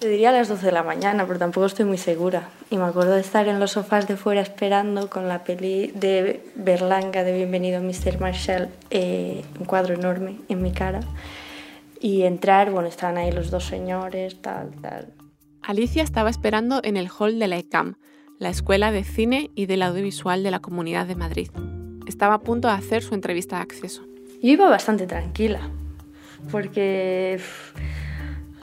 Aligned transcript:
Te 0.00 0.08
diría 0.08 0.30
a 0.30 0.32
las 0.32 0.48
12 0.48 0.64
de 0.64 0.72
la 0.72 0.82
mañana, 0.82 1.26
pero 1.26 1.38
tampoco 1.38 1.66
estoy 1.66 1.84
muy 1.84 1.98
segura. 1.98 2.48
Y 2.70 2.78
me 2.78 2.84
acuerdo 2.84 3.12
de 3.12 3.20
estar 3.20 3.46
en 3.48 3.60
los 3.60 3.72
sofás 3.72 4.08
de 4.08 4.16
fuera 4.16 4.40
esperando 4.40 5.10
con 5.10 5.28
la 5.28 5.44
peli 5.44 5.88
de 5.88 6.42
Berlanga 6.54 7.22
de 7.22 7.34
Bienvenido 7.34 7.82
Mr. 7.82 8.18
Marshall, 8.18 8.70
eh, 8.88 9.44
un 9.58 9.66
cuadro 9.66 9.92
enorme 9.92 10.38
en 10.48 10.62
mi 10.62 10.72
cara. 10.72 11.00
Y 12.00 12.22
entrar, 12.22 12.70
bueno, 12.70 12.88
estaban 12.88 13.18
ahí 13.18 13.30
los 13.30 13.50
dos 13.50 13.64
señores, 13.66 14.40
tal, 14.40 14.70
tal. 14.80 15.12
Alicia 15.60 16.02
estaba 16.02 16.30
esperando 16.30 16.80
en 16.82 16.96
el 16.96 17.10
hall 17.10 17.38
de 17.38 17.48
la 17.48 17.58
ECAM, 17.58 17.96
la 18.38 18.48
Escuela 18.48 18.92
de 18.92 19.04
Cine 19.04 19.50
y 19.54 19.66
del 19.66 19.82
Audiovisual 19.82 20.42
de 20.42 20.50
la 20.50 20.60
Comunidad 20.60 21.08
de 21.08 21.16
Madrid. 21.16 21.50
Estaba 22.06 22.36
a 22.36 22.40
punto 22.40 22.68
de 22.68 22.74
hacer 22.74 23.02
su 23.02 23.14
entrevista 23.14 23.56
de 23.56 23.62
acceso. 23.62 24.06
Yo 24.42 24.50
iba 24.50 24.70
bastante 24.70 25.06
tranquila, 25.06 25.60
porque... 26.50 27.38
O 27.38 27.99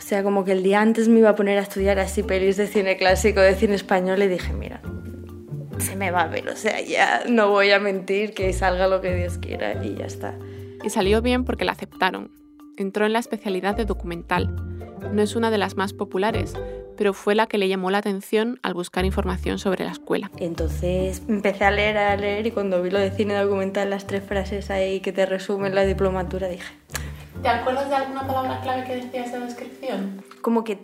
sea, 0.07 0.23
como 0.23 0.45
que 0.45 0.53
el 0.53 0.63
día 0.63 0.79
antes 0.79 1.09
me 1.09 1.19
iba 1.19 1.31
a 1.31 1.35
poner 1.35 1.57
a 1.57 1.63
estudiar 1.63 1.99
así 1.99 2.23
pelis 2.23 2.55
de 2.55 2.67
cine 2.67 2.95
clásico, 2.95 3.41
de 3.41 3.55
cine 3.55 3.75
español, 3.75 4.23
y 4.23 4.27
dije, 4.29 4.53
mira, 4.53 4.81
se 5.79 5.97
me 5.97 6.11
va 6.11 6.21
a 6.21 6.27
ver, 6.27 6.47
o 6.47 6.55
sea, 6.55 6.79
ya 6.79 7.23
no 7.27 7.49
voy 7.49 7.71
a 7.71 7.79
mentir, 7.79 8.33
que 8.33 8.53
salga 8.53 8.87
lo 8.87 9.01
que 9.01 9.13
Dios 9.13 9.37
quiera 9.37 9.83
y 9.83 9.95
ya 9.95 10.05
está. 10.05 10.33
Y 10.81 10.91
salió 10.91 11.21
bien 11.21 11.43
porque 11.43 11.65
la 11.65 11.73
aceptaron. 11.73 12.31
Entró 12.77 13.05
en 13.05 13.11
la 13.11 13.19
especialidad 13.19 13.75
de 13.75 13.83
documental. 13.83 14.55
No 15.11 15.21
es 15.21 15.35
una 15.35 15.51
de 15.51 15.57
las 15.57 15.75
más 15.75 15.91
populares, 15.91 16.53
pero 16.95 17.13
fue 17.13 17.35
la 17.35 17.47
que 17.47 17.57
le 17.57 17.67
llamó 17.67 17.91
la 17.91 17.97
atención 17.97 18.59
al 18.63 18.75
buscar 18.75 19.03
información 19.03 19.59
sobre 19.59 19.83
la 19.83 19.91
escuela. 19.91 20.31
Entonces 20.37 21.21
empecé 21.27 21.65
a 21.65 21.71
leer, 21.71 21.97
a 21.97 22.15
leer 22.15 22.47
y 22.47 22.51
cuando 22.51 22.81
vi 22.81 22.91
lo 22.91 22.99
de 22.99 23.11
cine 23.11 23.33
documental, 23.33 23.89
las 23.89 24.07
tres 24.07 24.23
frases 24.23 24.69
ahí 24.69 25.01
que 25.01 25.11
te 25.11 25.25
resumen 25.25 25.75
la 25.75 25.83
diplomatura, 25.83 26.47
dije... 26.47 26.73
¿Te 27.41 27.49
acuerdas 27.49 27.89
de 27.89 27.95
alguna 27.95 28.25
palabra 28.25 28.61
clave 28.61 28.83
que 28.83 28.95
decía 28.95 29.25
esa 29.25 29.39
descripción? 29.39 30.23
Como 30.41 30.63
que 30.63 30.79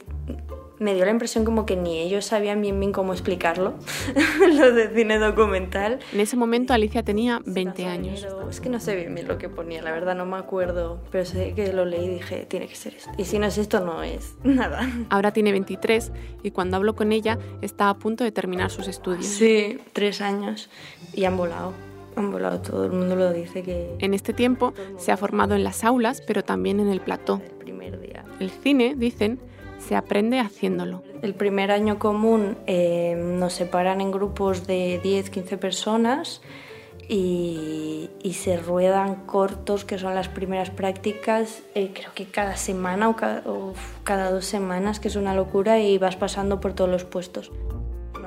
me 0.79 0.93
dio 0.93 1.05
la 1.05 1.11
impresión 1.11 1.45
como 1.45 1.65
que 1.65 1.75
ni 1.75 1.99
ellos 1.99 2.25
sabían 2.25 2.61
bien 2.61 2.79
bien 2.79 2.91
cómo 2.91 3.13
explicarlo, 3.13 3.73
lo 4.53 4.71
de 4.71 4.89
cine 4.89 5.17
documental. 5.17 5.99
En 6.11 6.19
ese 6.19 6.35
momento 6.35 6.73
Alicia 6.73 7.03
tenía 7.03 7.41
20 7.45 7.85
años. 7.85 8.27
Es 8.49 8.59
que 8.59 8.69
no 8.69 8.79
sé 8.79 8.95
bien 8.95 9.15
bien 9.15 9.27
lo 9.27 9.37
que 9.37 9.49
ponía, 9.49 9.81
la 9.81 9.91
verdad 9.91 10.15
no 10.15 10.25
me 10.25 10.37
acuerdo, 10.37 11.01
pero 11.11 11.25
sé 11.25 11.53
que 11.53 11.73
lo 11.73 11.85
leí 11.85 12.05
y 12.05 12.09
dije, 12.09 12.45
tiene 12.45 12.67
que 12.67 12.75
ser 12.75 12.95
esto. 12.95 13.11
Y 13.17 13.25
si 13.25 13.39
no 13.39 13.47
es 13.47 13.57
esto, 13.57 13.79
no 13.79 14.03
es 14.03 14.35
nada. 14.43 14.89
Ahora 15.09 15.31
tiene 15.31 15.51
23 15.51 16.11
y 16.43 16.51
cuando 16.51 16.77
hablo 16.77 16.95
con 16.95 17.11
ella 17.11 17.39
está 17.61 17.89
a 17.89 17.97
punto 17.97 18.23
de 18.23 18.31
terminar 18.31 18.69
sus 18.69 18.87
estudios. 18.87 19.25
Sí, 19.25 19.79
tres 19.93 20.21
años 20.21 20.69
y 21.13 21.25
han 21.25 21.37
volado. 21.37 21.73
Volado, 22.15 22.61
todo 22.61 22.85
el 22.85 22.91
mundo 22.91 23.15
lo 23.15 23.31
dice 23.31 23.63
que... 23.63 23.95
En 23.99 24.13
este 24.13 24.33
tiempo 24.33 24.73
se 24.97 25.11
ha 25.11 25.17
formado 25.17 25.55
en 25.55 25.63
las 25.63 25.83
aulas, 25.83 26.21
pero 26.25 26.43
también 26.43 26.79
en 26.79 26.89
el 26.89 27.01
plató. 27.01 27.41
El 27.43 27.57
primer 27.57 27.99
día. 27.99 28.25
El 28.39 28.49
cine, 28.49 28.95
dicen, 28.97 29.39
se 29.79 29.95
aprende 29.95 30.39
haciéndolo. 30.39 31.03
El 31.21 31.35
primer 31.35 31.71
año 31.71 31.99
común 31.99 32.57
eh, 32.67 33.15
nos 33.15 33.53
separan 33.53 34.01
en 34.01 34.11
grupos 34.11 34.65
de 34.67 34.99
10, 35.03 35.29
15 35.29 35.57
personas 35.57 36.41
y, 37.07 38.09
y, 38.21 38.33
se 38.33 38.57
ruedan 38.57 39.25
cortos, 39.25 39.83
que 39.83 39.97
son 39.97 40.15
las 40.15 40.29
primeras 40.29 40.69
prácticas, 40.69 41.61
eh, 41.75 41.91
creo 41.93 42.11
que 42.15 42.25
cada 42.25 42.55
semana 42.55 43.09
o 43.09 43.15
cada, 43.15 43.43
o 43.45 43.73
cada 44.03 44.31
dos 44.31 44.45
semanas, 44.45 44.99
que 44.99 45.09
es 45.09 45.15
una 45.17 45.35
locura, 45.35 45.79
y 45.79 45.97
vas 45.97 46.15
pasando 46.15 46.61
por 46.61 46.73
todos 46.73 46.89
los 46.89 47.03
puestos. 47.03 47.51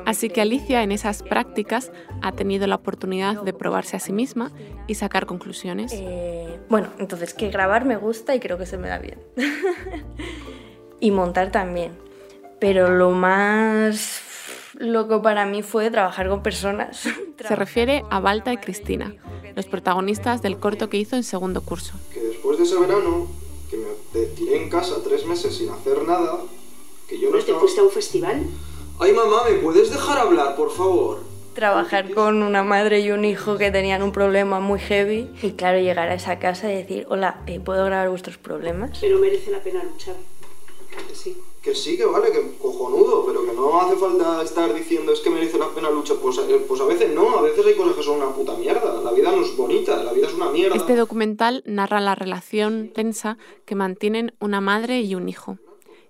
Así 0.06 0.30
que 0.30 0.40
Alicia 0.40 0.84
en 0.84 0.92
esas 0.92 1.24
prácticas 1.24 1.90
ha 2.22 2.30
tenido 2.30 2.68
la 2.68 2.76
oportunidad 2.76 3.42
de 3.42 3.52
probarse 3.52 3.96
a 3.96 4.00
sí 4.00 4.12
misma 4.12 4.52
y 4.86 4.94
sacar 4.94 5.26
conclusiones. 5.26 5.90
Eh, 5.92 6.60
bueno, 6.68 6.90
entonces 7.00 7.34
que 7.34 7.50
grabar 7.50 7.84
me 7.84 7.96
gusta 7.96 8.32
y 8.34 8.38
creo 8.38 8.56
que 8.56 8.66
se 8.66 8.78
me 8.78 8.88
da 8.88 8.98
bien. 8.98 9.18
y 11.00 11.10
montar 11.10 11.50
también. 11.50 11.90
Pero 12.60 12.88
lo 12.88 13.10
más 13.10 14.22
loco 14.78 15.22
para 15.22 15.44
mí 15.44 15.62
fue 15.62 15.90
trabajar 15.90 16.28
con 16.28 16.40
personas. 16.40 17.08
Se 17.48 17.56
refiere 17.56 18.04
a 18.08 18.20
Balta 18.20 18.52
y 18.52 18.58
Cristina, 18.58 19.12
los 19.56 19.66
protagonistas 19.66 20.40
del 20.40 20.58
corto 20.58 20.88
que 20.88 20.98
hizo 20.98 21.16
en 21.16 21.24
segundo 21.24 21.62
curso. 21.62 21.94
Que 22.14 22.20
después 22.20 22.58
de 22.58 22.64
ese 22.64 22.78
verano, 22.78 23.26
que 23.68 23.76
me 23.76 24.26
tiré 24.36 24.62
en 24.62 24.70
casa 24.70 24.94
tres 25.02 25.26
meses 25.26 25.56
sin 25.56 25.68
hacer 25.70 26.04
nada, 26.06 26.38
que 27.08 27.18
yo 27.18 27.30
no 27.30 27.38
¿No 27.38 27.44
te 27.44 27.54
fuiste 27.54 27.80
a 27.80 27.84
un 27.84 27.90
festival? 27.90 28.46
Ay, 28.98 29.12
mamá, 29.12 29.42
¿me 29.46 29.56
puedes 29.58 29.90
dejar 29.90 30.18
hablar, 30.18 30.56
por 30.56 30.70
favor? 30.70 31.18
Trabajar 31.54 32.14
con 32.14 32.42
una 32.42 32.62
madre 32.62 33.00
y 33.00 33.10
un 33.10 33.26
hijo 33.26 33.58
que 33.58 33.70
tenían 33.70 34.02
un 34.02 34.10
problema 34.10 34.58
muy 34.58 34.80
heavy. 34.80 35.30
Y 35.42 35.52
claro, 35.52 35.78
llegar 35.78 36.08
a 36.08 36.14
esa 36.14 36.38
casa 36.38 36.72
y 36.72 36.76
decir, 36.76 37.06
hola, 37.10 37.42
eh, 37.46 37.60
¿puedo 37.60 37.84
grabar 37.84 38.08
vuestros 38.08 38.38
problemas? 38.38 38.96
Pero 38.98 39.18
merece 39.18 39.50
la 39.50 39.60
pena 39.60 39.84
luchar. 39.84 40.14
Que 41.08 41.14
sí. 41.14 41.36
Que 41.60 41.74
sí, 41.74 41.98
que 41.98 42.06
vale, 42.06 42.32
que 42.32 42.56
cojonudo, 42.58 43.26
pero 43.26 43.44
que 43.44 43.52
no 43.52 43.80
hace 43.80 43.96
falta 43.96 44.42
estar 44.42 44.72
diciendo 44.72 45.12
es 45.12 45.20
que 45.20 45.28
merece 45.28 45.58
la 45.58 45.68
pena 45.68 45.90
luchar. 45.90 46.16
Pues, 46.16 46.38
eh, 46.38 46.64
pues 46.66 46.80
a 46.80 46.86
veces 46.86 47.10
no, 47.12 47.38
a 47.38 47.42
veces 47.42 47.66
hay 47.66 47.74
cosas 47.74 47.96
que 47.96 48.02
son 48.02 48.16
una 48.16 48.30
puta 48.30 48.54
mierda. 48.54 49.02
La 49.02 49.12
vida 49.12 49.30
no 49.30 49.42
es 49.42 49.54
bonita, 49.56 50.02
la 50.02 50.12
vida 50.12 50.28
es 50.28 50.34
una 50.34 50.50
mierda. 50.50 50.74
Este 50.74 50.96
documental 50.96 51.62
narra 51.66 52.00
la 52.00 52.14
relación 52.14 52.90
tensa 52.94 53.36
que 53.66 53.74
mantienen 53.74 54.32
una 54.40 54.62
madre 54.62 55.00
y 55.00 55.14
un 55.14 55.28
hijo. 55.28 55.58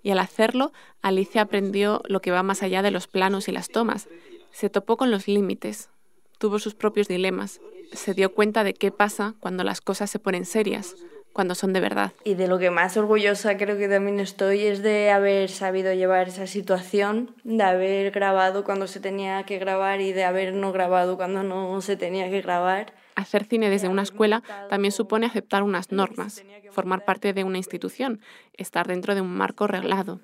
Y 0.07 0.13
al 0.13 0.21
hacerlo, 0.21 0.73
Alicia 1.03 1.43
aprendió 1.43 2.01
lo 2.07 2.21
que 2.21 2.31
va 2.31 2.45
más 2.45 2.63
allá 2.63 2.81
de 2.81 2.93
los 2.93 3.09
planos 3.09 3.49
y 3.49 3.53
las 3.53 3.71
tomas. 3.71 4.09
Se 4.53 4.71
topó 4.71 4.97
con 4.97 5.11
los 5.11 5.27
límites, 5.27 5.91
tuvo 6.39 6.61
sus 6.61 6.77
propios 6.77 7.09
dilemas, 7.09 7.61
se 7.93 8.15
dio 8.15 8.33
cuenta 8.33 8.63
de 8.63 8.73
qué 8.73 8.93
pasa 8.93 9.35
cuando 9.41 9.65
las 9.65 9.81
cosas 9.81 10.09
se 10.09 10.21
ponen 10.21 10.45
serias, 10.45 10.95
cuando 11.33 11.57
son 11.57 11.73
de 11.73 11.81
verdad. 11.81 12.13
Y 12.23 12.35
de 12.35 12.47
lo 12.47 12.61
que 12.61 12.71
más 12.71 12.97
orgullosa 12.97 13.57
creo 13.57 13.79
que 13.79 13.89
también 13.89 14.21
estoy 14.21 14.67
es 14.67 14.81
de 14.81 15.11
haber 15.11 15.51
sabido 15.51 15.93
llevar 15.93 16.29
esa 16.29 16.47
situación, 16.47 17.35
de 17.43 17.65
haber 17.65 18.13
grabado 18.13 18.63
cuando 18.63 18.87
se 18.87 19.01
tenía 19.01 19.43
que 19.43 19.59
grabar 19.59 20.01
y 20.01 20.13
de 20.13 20.23
haber 20.23 20.55
no 20.55 20.71
grabado 20.71 21.17
cuando 21.17 21.43
no 21.43 21.81
se 21.81 21.97
tenía 21.97 22.31
que 22.31 22.43
grabar. 22.43 22.93
Hacer 23.17 23.45
cine 23.45 23.71
desde 23.71 23.89
una 23.89 24.03
escuela 24.03 24.43
también 24.69 24.93
supone 24.93 25.27
aceptar 25.27 25.63
unas 25.63 25.91
normas, 25.91 26.45
formar 26.71 27.05
parte 27.05 27.33
de 27.33 27.45
una 27.45 27.59
institución, 27.59 28.21
estar 28.53 28.87
dentro 28.87 29.15
de 29.15 29.23
un 29.23 29.35
marco 29.35 29.67
reglado. 29.67 30.21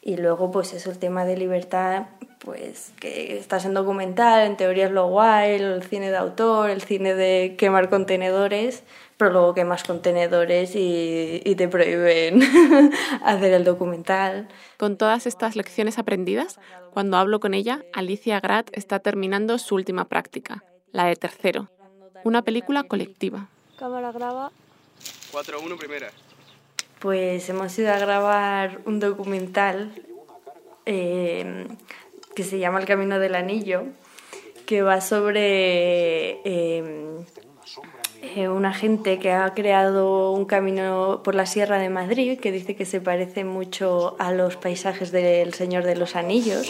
Y 0.00 0.16
luego, 0.16 0.50
pues 0.50 0.72
eso, 0.72 0.90
el 0.90 0.98
tema 0.98 1.24
de 1.24 1.36
libertad, 1.36 2.06
pues 2.38 2.92
que 3.00 3.36
estás 3.36 3.64
en 3.64 3.74
documental, 3.74 4.46
en 4.46 4.56
teoría 4.56 4.86
es 4.86 4.92
lo 4.92 5.08
guay, 5.08 5.56
el 5.56 5.82
cine 5.82 6.10
de 6.10 6.16
autor, 6.16 6.70
el 6.70 6.82
cine 6.82 7.14
de 7.14 7.56
quemar 7.58 7.90
contenedores, 7.90 8.84
pero 9.16 9.32
luego 9.32 9.54
quemas 9.54 9.82
contenedores 9.82 10.76
y, 10.76 11.42
y 11.44 11.56
te 11.56 11.68
prohíben 11.68 12.40
hacer 13.24 13.52
el 13.52 13.64
documental. 13.64 14.48
Con 14.76 14.96
todas 14.96 15.26
estas 15.26 15.56
lecciones 15.56 15.98
aprendidas, 15.98 16.60
cuando 16.92 17.16
hablo 17.16 17.40
con 17.40 17.52
ella, 17.52 17.84
Alicia 17.92 18.40
Grat 18.40 18.70
está 18.72 19.00
terminando 19.00 19.58
su 19.58 19.74
última 19.74 20.06
práctica, 20.06 20.62
la 20.92 21.06
de 21.06 21.16
tercero, 21.16 21.68
una 22.24 22.42
película 22.42 22.84
colectiva. 22.84 23.48
Cámara 23.78 24.12
graba. 24.12 24.50
4-1 25.32 25.78
primera. 25.78 26.10
Pues 26.98 27.48
hemos 27.48 27.78
ido 27.78 27.92
a 27.92 27.98
grabar 27.98 28.80
un 28.86 28.98
documental 28.98 29.92
eh, 30.86 31.66
que 32.34 32.44
se 32.44 32.58
llama 32.58 32.80
El 32.80 32.86
Camino 32.86 33.18
del 33.18 33.34
Anillo, 33.34 33.84
que 34.66 34.82
va 34.82 35.00
sobre 35.00 36.40
eh, 36.44 37.24
eh, 38.22 38.48
una 38.48 38.74
gente 38.74 39.18
que 39.18 39.32
ha 39.32 39.54
creado 39.54 40.32
un 40.32 40.44
camino 40.44 41.20
por 41.22 41.34
la 41.34 41.46
Sierra 41.46 41.78
de 41.78 41.88
Madrid 41.88 42.38
que 42.40 42.50
dice 42.50 42.74
que 42.74 42.84
se 42.84 43.00
parece 43.00 43.44
mucho 43.44 44.16
a 44.18 44.32
los 44.32 44.56
paisajes 44.56 45.12
del 45.12 45.54
Señor 45.54 45.84
de 45.84 45.94
los 45.94 46.16
Anillos. 46.16 46.68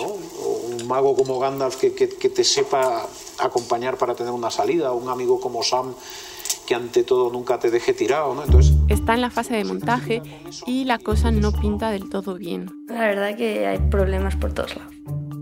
Mago 0.88 1.14
como 1.14 1.38
Gandalf 1.38 1.76
que, 1.76 1.94
que, 1.94 2.08
que 2.08 2.28
te 2.28 2.42
sepa 2.42 3.06
acompañar 3.38 3.96
para 3.96 4.14
tener 4.14 4.32
una 4.32 4.50
salida, 4.50 4.92
un 4.92 5.08
amigo 5.08 5.40
como 5.40 5.62
Sam 5.62 5.94
que 6.68 6.74
ante 6.74 7.02
todo 7.02 7.30
nunca 7.30 7.58
te 7.58 7.70
deje 7.70 7.94
tirado, 7.94 8.34
¿no? 8.34 8.44
Entonces... 8.44 8.74
Está 8.88 9.14
en 9.14 9.22
la 9.22 9.30
fase 9.30 9.56
de 9.56 9.64
montaje 9.64 10.20
y 10.66 10.84
la 10.84 10.98
cosa 10.98 11.30
no 11.30 11.50
pinta 11.50 11.90
del 11.90 12.10
todo 12.10 12.34
bien. 12.34 12.70
La 12.88 13.06
verdad 13.06 13.36
que 13.36 13.66
hay 13.66 13.78
problemas 13.78 14.36
por 14.36 14.52
todos 14.52 14.76
lados. 14.76 14.94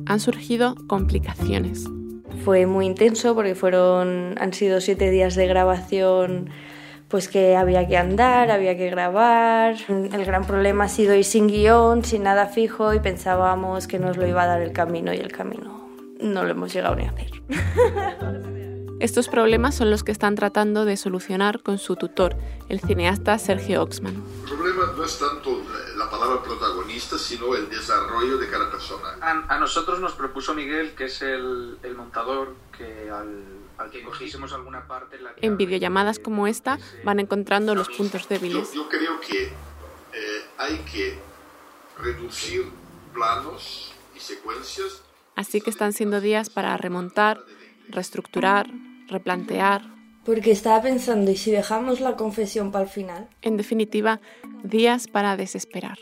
Han 0.06 0.20
surgido 0.20 0.76
complicaciones. 0.87 1.85
Fue 2.44 2.67
muy 2.67 2.87
intenso 2.87 3.35
porque 3.35 3.56
fueron, 3.56 4.37
han 4.38 4.53
sido 4.53 4.81
siete 4.81 5.11
días 5.11 5.35
de 5.35 5.49
grabación 5.49 6.50
pues 7.08 7.29
que 7.29 7.56
había 7.56 7.87
que 7.87 7.97
andar, 7.97 8.50
había 8.50 8.76
que 8.76 8.91
grabar. 8.91 9.76
El 9.88 10.25
gran 10.25 10.44
problema 10.44 10.85
ha 10.85 10.88
sido 10.88 11.14
ir 11.14 11.25
sin 11.25 11.47
guion, 11.47 12.05
sin 12.05 12.25
nada 12.25 12.47
fijo 12.47 12.94
y 12.94 13.00
pensábamos 13.00 13.87
que 13.87 13.99
nos 13.99 14.17
lo 14.17 14.26
iba 14.26 14.43
a 14.43 14.47
dar 14.47 14.61
el 14.61 14.73
camino 14.73 15.12
y 15.12 15.19
el 15.19 15.32
camino 15.32 15.87
no 16.20 16.44
lo 16.44 16.50
hemos 16.50 16.73
llegado 16.73 16.97
ni 16.97 17.05
a 17.05 17.11
hacer. 17.11 17.31
Estos 18.99 19.29
problemas 19.29 19.75
son 19.75 19.91
los 19.91 20.03
que 20.03 20.12
están 20.12 20.37
tratando 20.37 20.87
de 20.87 20.97
solucionar 20.97 21.62
con 21.62 21.76
su 21.76 21.97
tutor, 21.97 22.35
el 22.70 22.81
cineasta 22.81 23.38
Sergio 23.38 23.82
Oxman. 23.82 24.14
El 24.14 24.56
problema 24.56 24.85
no 24.97 25.05
es 25.05 25.19
tanto 25.19 25.62
la 25.99 26.11
palabra 26.11 26.43
protagonista, 26.43 27.19
sino 27.19 27.55
el 27.55 27.69
desarrollo 27.69 28.38
de 28.38 28.49
cada 28.49 28.70
persona. 28.70 29.19
A, 29.20 29.55
a 29.55 29.58
nosotros 29.58 30.00
nos 30.00 30.14
propuso 30.14 30.55
Miguel, 30.55 30.94
que 30.94 31.05
es 31.05 31.20
el, 31.20 31.76
el 31.82 31.94
montador, 31.94 32.55
que 32.76 33.11
al, 33.11 33.44
al, 33.78 33.90
que 33.90 34.02
cogiésemos 34.02 34.52
alguna 34.52 34.87
parte... 34.87 35.17
En, 35.17 35.25
la 35.25 35.32
en 35.40 35.56
videollamadas 35.56 36.19
como 36.19 36.46
esta 36.46 36.78
van 37.05 37.20
encontrando 37.20 37.75
los 37.75 37.88
puntos 37.88 38.28
débiles. 38.28 38.73
Yo, 38.73 38.84
yo 38.84 38.88
creo 38.88 39.20
que 39.20 39.44
eh, 39.44 40.44
hay 40.58 40.78
que 40.90 41.19
reducir 41.99 42.64
planos 43.12 43.93
y 44.14 44.20
secuencias. 44.20 45.02
Así 45.34 45.61
que 45.61 45.70
están 45.70 45.93
siendo 45.93 46.20
días 46.20 46.50
para 46.50 46.76
remontar, 46.76 47.40
reestructurar, 47.88 48.67
replantear. 49.08 49.82
Porque 50.25 50.50
estaba 50.50 50.82
pensando, 50.82 51.31
¿y 51.31 51.37
si 51.37 51.50
dejamos 51.50 52.00
la 52.00 52.17
confesión 52.17 52.72
para 52.72 52.84
el 52.84 52.90
final? 52.90 53.29
En 53.43 53.56
definitiva, 53.56 54.20
días 54.62 55.06
para 55.06 55.37
desesperar. 55.37 55.99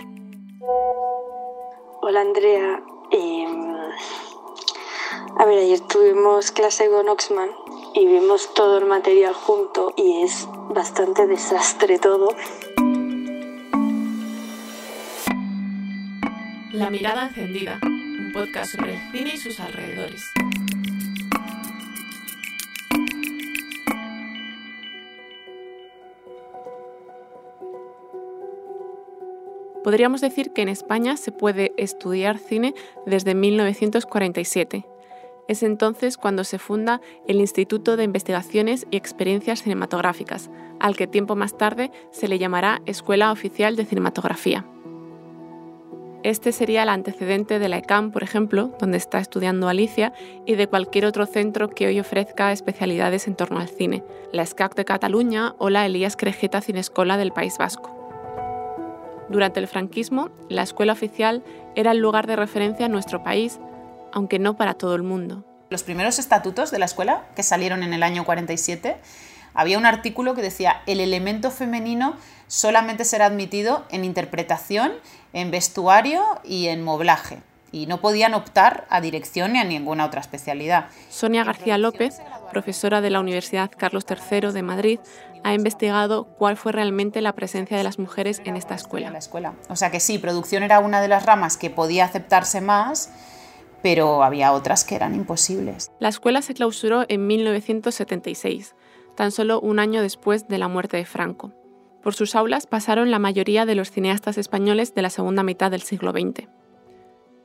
Hola 2.01 2.21
Andrea. 2.21 2.83
Em, 3.11 3.77
a 5.39 5.45
ver, 5.47 5.59
ayer 5.59 5.81
tuvimos 5.81 6.51
clase 6.53 6.89
con 6.89 7.09
Oxman 7.09 7.51
y 7.95 8.07
vimos 8.07 8.53
todo 8.55 8.79
el 8.79 8.87
material 8.87 9.33
junto 9.35 9.95
y 9.97 10.23
es 10.23 10.49
bastante 10.71 11.27
desastre 11.27 11.99
todo. 11.99 12.35
La 16.73 16.91
mirada 16.91 17.29
encendida, 17.29 17.79
un 17.83 18.33
podcast 18.35 18.75
sobre 18.75 18.95
el 18.95 19.13
cine 19.13 19.31
y 19.35 19.37
sus 19.39 19.61
alrededores. 19.61 20.25
Podríamos 29.85 30.21
decir 30.23 30.53
que 30.53 30.63
en 30.63 30.71
España 30.71 31.17
se 31.17 31.31
puede 31.31 31.75
estudiar 31.77 32.39
cine 32.39 32.75
desde 33.07 33.35
1947. 33.35 34.94
Es 35.47 35.63
entonces 35.63 36.17
cuando 36.17 36.43
se 36.45 36.59
funda 36.59 37.01
el 37.29 37.41
Instituto 37.41 37.97
de 37.97 38.05
Investigaciones 38.05 38.87
y 38.91 38.97
Experiencias 38.97 39.63
Cinematográficas, 39.63 40.51
al 40.81 40.97
que 40.97 41.07
tiempo 41.07 41.37
más 41.37 41.57
tarde 41.59 41.91
se 42.11 42.29
le 42.29 42.39
llamará 42.39 42.81
Escuela 42.87 43.31
Oficial 43.31 43.77
de 43.77 43.85
Cinematografía. 43.85 44.65
Este 46.23 46.53
sería 46.53 46.85
el 46.85 46.89
antecedente 46.89 47.59
de 47.59 47.69
la 47.69 47.77
ECAM, 47.77 48.11
por 48.11 48.23
ejemplo, 48.23 48.73
donde 48.81 48.97
está 48.97 49.19
estudiando 49.19 49.69
Alicia, 49.69 50.15
y 50.47 50.55
de 50.55 50.67
cualquier 50.67 51.05
otro 51.05 51.27
centro 51.27 51.69
que 51.69 51.87
hoy 51.87 52.01
ofrezca 52.01 52.51
especialidades 52.51 53.29
en 53.29 53.37
torno 53.37 53.59
al 53.61 53.69
cine, 53.69 54.03
la 54.33 54.47
SCAC 54.47 54.75
de 54.75 54.87
Cataluña 54.87 55.55
o 55.59 55.69
la 55.69 55.85
Elías 55.85 56.17
Crejeta 56.17 56.63
Cinescola 56.63 57.19
del 57.19 57.33
País 57.33 57.59
Vasco. 57.59 57.95
Durante 59.29 59.61
el 59.61 59.67
franquismo, 59.67 60.31
la 60.49 60.63
escuela 60.63 60.95
oficial 60.95 61.43
era 61.75 61.93
el 61.93 61.99
lugar 61.99 62.27
de 62.27 62.37
referencia 62.37 62.87
en 62.87 62.93
nuestro 62.93 63.23
país, 63.23 63.61
aunque 64.15 64.39
no 64.39 64.57
para 64.57 64.75
todo 64.75 64.95
el 64.95 65.03
mundo. 65.03 65.45
Los 65.71 65.83
primeros 65.83 66.19
estatutos 66.19 66.71
de 66.71 66.79
la 66.79 66.85
escuela, 66.87 67.27
que 67.35 67.43
salieron 67.43 67.83
en 67.83 67.93
el 67.93 68.03
año 68.03 68.25
47, 68.25 68.97
había 69.55 69.77
un 69.77 69.87
artículo 69.87 70.35
que 70.35 70.43
decía 70.43 70.83
el 70.87 71.01
elemento 71.01 71.51
femenino 71.51 72.17
solamente 72.47 73.05
será 73.05 73.27
admitido 73.27 73.85
en 73.91 74.05
interpretación, 74.05 74.93
en 75.33 75.51
vestuario 75.51 76.23
y 76.45 76.69
en 76.69 76.83
moblaje. 76.83 77.43
Y 77.73 77.87
no 77.87 78.01
podían 78.01 78.35
optar 78.35 78.87
a 78.89 79.01
dirección 79.01 79.55
ni 79.55 79.59
a 79.59 79.65
ninguna 79.65 80.05
otra 80.05 80.21
especialidad. 80.21 80.87
Sonia 81.09 81.43
García 81.43 81.77
López, 81.77 82.21
profesora 82.53 83.01
de 83.01 83.11
la 83.11 83.19
Universidad 83.19 83.69
Carlos 83.77 84.07
III 84.09 84.53
de 84.53 84.63
Madrid, 84.63 85.01
ha 85.43 85.55
investigado 85.55 86.25
cuál 86.25 86.57
fue 86.57 86.71
realmente 86.71 87.21
la 87.21 87.33
presencia 87.33 87.77
de 87.77 87.83
las 87.83 87.99
mujeres 87.99 88.41
en 88.45 88.57
esta 88.57 88.77
escuela. 88.77 89.11
La 89.11 89.19
escuela. 89.19 89.55
O 89.69 89.75
sea 89.75 89.91
que 89.91 89.99
sí, 89.99 90.19
producción 90.19 90.63
era 90.63 90.79
una 90.79 91.01
de 91.01 91.09
las 91.09 91.27
ramas 91.27 91.57
que 91.57 91.69
podía 91.69 92.05
aceptarse 92.05 92.61
más, 92.61 93.11
pero 93.85 94.23
había 94.23 94.55
otras 94.55 94.83
que 94.83 94.95
eran 94.95 95.15
imposibles. 95.15 95.93
La 96.01 96.09
escuela 96.09 96.41
se 96.41 96.55
clausuró 96.55 97.05
en 97.07 97.27
1976, 97.27 98.75
tan 99.15 99.31
solo 99.31 99.61
un 99.61 99.79
año 99.79 100.01
después 100.01 100.49
de 100.49 100.57
la 100.57 100.69
muerte 100.69 100.97
de 100.97 101.05
Franco. 101.05 101.53
Por 102.03 102.15
sus 102.15 102.35
aulas 102.35 102.67
pasaron 102.67 103.11
la 103.11 103.19
mayoría 103.19 103.67
de 103.67 103.75
los 103.75 103.91
cineastas 103.91 104.39
españoles 104.39 104.95
de 104.95 105.03
la 105.03 105.11
segunda 105.11 105.43
mitad 105.43 105.71
del 105.71 105.83
siglo 105.83 106.13
XX. 106.13 106.49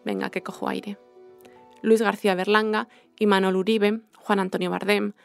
Venga, 0.06 0.30
que 0.30 0.41
cojo 0.41 0.69
aire. 0.69 0.97
Luis 1.81 2.01
García 2.01 2.36
Berlanga, 2.36 2.88
Imanol 3.18 3.57
Uribe, 3.57 4.00
Juan 4.15 4.39
Antonio 4.39 4.71
Bardem, 4.71 5.15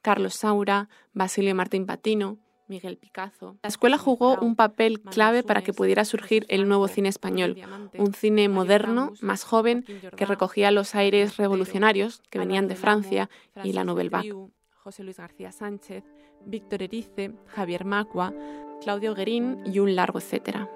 Carlos 0.00 0.36
Saura, 0.36 0.88
Basilio 1.12 1.54
Martín 1.54 1.84
Patino, 1.84 2.38
Miguel 2.72 2.96
Picazo. 2.96 3.58
La 3.62 3.68
escuela 3.68 3.98
jugó 3.98 4.38
un 4.40 4.56
papel 4.56 5.00
clave 5.00 5.42
para 5.42 5.62
que 5.62 5.72
pudiera 5.72 6.04
surgir 6.04 6.46
el 6.48 6.66
nuevo 6.66 6.88
cine 6.88 7.10
español, 7.10 7.56
un 7.98 8.14
cine 8.14 8.48
moderno, 8.48 9.12
más 9.20 9.44
joven, 9.44 9.84
que 10.16 10.26
recogía 10.26 10.70
los 10.70 10.94
aires 10.94 11.36
revolucionarios 11.36 12.22
que 12.30 12.38
venían 12.38 12.68
de 12.68 12.76
Francia 12.76 13.28
y 13.62 13.72
la 13.72 13.84
Nouvelle 13.84 14.08
Vague. 14.08 14.34
José 14.82 15.04
Luis 15.04 15.18
García 15.18 15.52
Sánchez, 15.52 16.02
Víctor 16.46 16.82
Erice, 16.82 17.34
Javier 17.46 17.84
Macua, 17.84 18.32
Claudio 18.80 19.14
Guerín 19.14 19.62
y 19.64 19.78
un 19.78 19.94
largo 19.94 20.18
etcétera. 20.18 20.68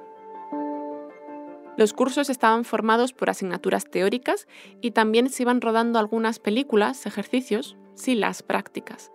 Los 1.76 1.92
cursos 1.92 2.30
estaban 2.30 2.64
formados 2.64 3.12
por 3.12 3.30
asignaturas 3.30 3.84
teóricas 3.84 4.46
y 4.80 4.92
también 4.92 5.28
se 5.28 5.42
iban 5.42 5.60
rodando 5.60 5.98
algunas 5.98 6.38
películas, 6.38 7.04
ejercicios, 7.04 7.76
sí 7.94 8.14
las 8.14 8.42
prácticas. 8.42 9.10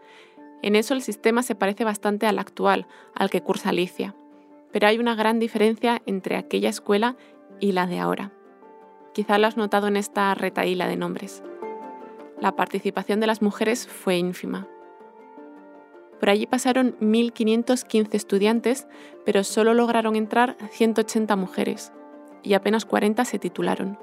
En 0.62 0.76
eso 0.76 0.94
el 0.94 1.02
sistema 1.02 1.44
se 1.44 1.56
parece 1.56 1.84
bastante 1.84 2.28
al 2.28 2.40
actual, 2.40 2.88
al 3.16 3.30
que 3.30 3.42
cursa 3.42 3.70
Alicia, 3.70 4.16
pero 4.72 4.88
hay 4.88 5.00
una 5.00 5.16
gran 5.16 5.40
diferencia 5.40 6.02
entre 6.06 6.36
aquella 6.36 6.70
escuela 6.70 7.16
y 7.60 7.72
la 7.72 7.88
de 7.88 8.00
ahora. 8.00 8.32
Quizá 9.14 9.38
lo 9.38 9.48
has 9.48 9.58
notado 9.58 9.88
en 9.88 9.98
esta 9.98 10.34
retaíla 10.36 10.88
de 10.88 10.96
nombres. 10.96 11.44
La 12.40 12.56
participación 12.56 13.20
de 13.20 13.28
las 13.28 13.42
mujeres 13.42 13.88
fue 13.88 14.18
ínfima. 14.18 14.68
Por 16.20 16.30
allí 16.30 16.46
pasaron 16.46 16.96
1.515 17.00 18.14
estudiantes, 18.14 18.88
pero 19.26 19.44
solo 19.44 19.74
lograron 19.74 20.16
entrar 20.16 20.56
180 20.70 21.36
mujeres, 21.36 21.92
y 22.44 22.54
apenas 22.54 22.86
40 22.86 23.26
se 23.26 23.40
titularon. 23.40 23.98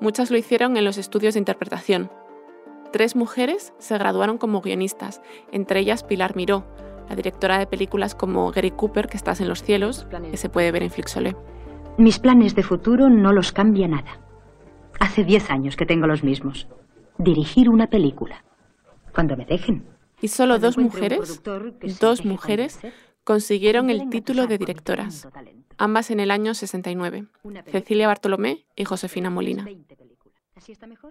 Muchas 0.00 0.30
lo 0.30 0.38
hicieron 0.38 0.76
en 0.76 0.84
los 0.84 0.96
estudios 0.96 1.34
de 1.34 1.40
interpretación. 1.40 2.10
Tres 2.92 3.14
mujeres 3.14 3.72
se 3.78 3.96
graduaron 3.96 4.38
como 4.38 4.60
guionistas, 4.60 5.22
entre 5.52 5.80
ellas 5.80 6.02
Pilar 6.02 6.34
Miró, 6.34 6.64
la 7.08 7.14
directora 7.14 7.58
de 7.58 7.66
películas 7.66 8.14
como 8.14 8.50
Gary 8.50 8.72
Cooper, 8.72 9.06
que 9.06 9.16
estás 9.16 9.40
en 9.40 9.48
los 9.48 9.62
cielos, 9.62 10.06
que 10.30 10.36
se 10.36 10.48
puede 10.48 10.72
ver 10.72 10.82
en 10.82 10.90
Flixolé. 10.90 11.36
Mis 11.98 12.18
planes 12.18 12.54
de 12.54 12.62
futuro 12.62 13.08
no 13.08 13.32
los 13.32 13.52
cambia 13.52 13.86
nada. 13.86 14.20
Hace 14.98 15.24
diez 15.24 15.50
años 15.50 15.76
que 15.76 15.86
tengo 15.86 16.06
los 16.06 16.24
mismos. 16.24 16.68
Dirigir 17.18 17.68
una 17.68 17.86
película. 17.86 18.44
Cuando 19.14 19.36
me 19.36 19.44
dejen. 19.44 19.86
Y 20.20 20.28
solo 20.28 20.58
dos 20.58 20.76
mujeres, 20.76 21.42
dos 22.00 22.24
mujeres, 22.24 22.80
consiguieron 23.24 23.90
el 23.90 24.08
título 24.10 24.46
de 24.46 24.58
directoras, 24.58 25.28
ambas 25.78 26.10
en 26.10 26.20
el 26.20 26.30
año 26.30 26.54
69, 26.54 27.26
Cecilia 27.66 28.06
Bartolomé 28.06 28.66
y 28.76 28.84
Josefina 28.84 29.30
Molina. 29.30 29.66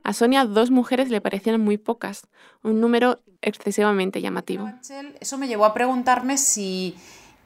A 0.03 0.13
Sonia 0.13 0.45
dos 0.45 0.71
mujeres 0.71 1.09
le 1.09 1.21
parecían 1.21 1.61
muy 1.61 1.77
pocas, 1.77 2.27
un 2.63 2.79
número 2.79 3.19
excesivamente 3.41 4.21
llamativo. 4.21 4.71
Eso 5.19 5.37
me 5.37 5.47
llevó 5.47 5.65
a 5.65 5.73
preguntarme 5.73 6.37
si 6.37 6.95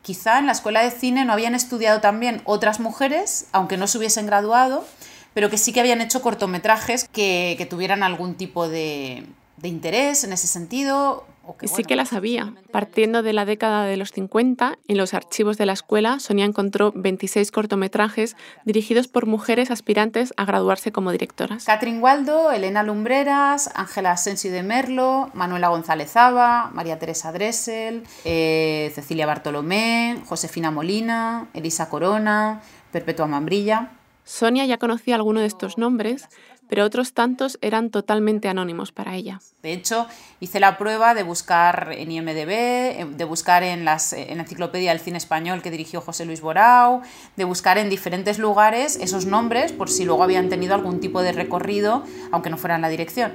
quizá 0.01 0.39
en 0.39 0.47
la 0.47 0.51
escuela 0.51 0.83
de 0.83 0.91
cine 0.91 1.25
no 1.25 1.33
habían 1.33 1.55
estudiado 1.55 2.01
también 2.01 2.41
otras 2.45 2.79
mujeres, 2.79 3.47
aunque 3.51 3.77
no 3.77 3.87
se 3.87 3.97
hubiesen 3.97 4.25
graduado, 4.25 4.85
pero 5.33 5.49
que 5.49 5.57
sí 5.57 5.73
que 5.73 5.79
habían 5.79 6.01
hecho 6.01 6.21
cortometrajes 6.21 7.07
que, 7.09 7.55
que 7.57 7.65
tuvieran 7.65 8.03
algún 8.03 8.35
tipo 8.35 8.67
de, 8.67 9.25
de 9.63 9.69
interés 9.69 10.25
en 10.25 10.33
ese 10.33 10.45
sentido, 10.45 11.25
sí 11.63 11.85
que 11.85 11.95
las 11.95 12.11
había. 12.11 12.53
Partiendo 12.73 13.23
de 13.23 13.31
la 13.31 13.45
década 13.45 13.85
de 13.85 13.95
los 13.95 14.11
50, 14.11 14.77
en 14.89 14.97
los 14.97 15.13
archivos 15.13 15.57
de 15.57 15.65
la 15.65 15.71
escuela, 15.71 16.19
Sonia 16.19 16.43
encontró 16.43 16.91
26 16.93 17.49
cortometrajes 17.49 18.35
dirigidos 18.65 19.07
por 19.07 19.25
mujeres 19.25 19.71
aspirantes 19.71 20.33
a 20.35 20.43
graduarse 20.43 20.91
como 20.91 21.13
directoras. 21.13 21.63
Catherine 21.63 21.99
Waldo, 21.99 22.51
Elena 22.51 22.83
Lumbreras, 22.83 23.69
Ángela 23.73 24.11
Asensio 24.11 24.51
de 24.51 24.63
Merlo, 24.63 25.31
Manuela 25.33 25.69
González 25.69 26.17
Aba, 26.17 26.69
María 26.73 26.99
Teresa 26.99 27.31
Dressel, 27.31 28.03
eh, 28.25 28.91
Cecilia 28.93 29.25
Bartolomé, 29.25 30.21
Josefina 30.25 30.71
Molina, 30.71 31.47
Elisa 31.53 31.87
Corona, 31.87 32.61
Perpetua 32.91 33.27
Mambrilla. 33.27 33.91
Sonia 34.25 34.65
ya 34.65 34.77
conocía 34.77 35.15
alguno 35.15 35.41
de 35.41 35.47
estos 35.47 35.77
nombres, 35.77 36.27
pero 36.69 36.85
otros 36.85 37.13
tantos 37.13 37.59
eran 37.61 37.89
totalmente 37.89 38.47
anónimos 38.47 38.91
para 38.91 39.15
ella. 39.15 39.41
De 39.61 39.73
hecho, 39.73 40.07
hice 40.39 40.59
la 40.59 40.77
prueba 40.77 41.13
de 41.13 41.23
buscar 41.23 41.89
en 41.91 42.11
IMDB, 42.11 42.49
eh, 42.49 43.07
de 43.15 43.25
buscar 43.25 43.63
en, 43.63 43.85
las, 43.85 44.13
en 44.13 44.37
la 44.37 44.43
enciclopedia 44.43 44.91
del 44.91 44.99
cine 44.99 45.17
español 45.17 45.61
que 45.61 45.71
dirigió 45.71 46.01
José 46.01 46.25
Luis 46.25 46.41
Borao, 46.41 47.01
de 47.35 47.43
buscar 47.43 47.77
en 47.77 47.89
diferentes 47.89 48.39
lugares 48.39 48.95
esos 48.95 49.25
nombres 49.25 49.71
por 49.71 49.89
si 49.89 50.05
luego 50.05 50.23
habían 50.23 50.49
tenido 50.49 50.73
algún 50.73 50.99
tipo 50.99 51.21
de 51.21 51.31
recorrido, 51.31 52.03
aunque 52.31 52.49
no 52.49 52.57
fueran 52.57 52.81
la 52.81 52.89
dirección. 52.89 53.33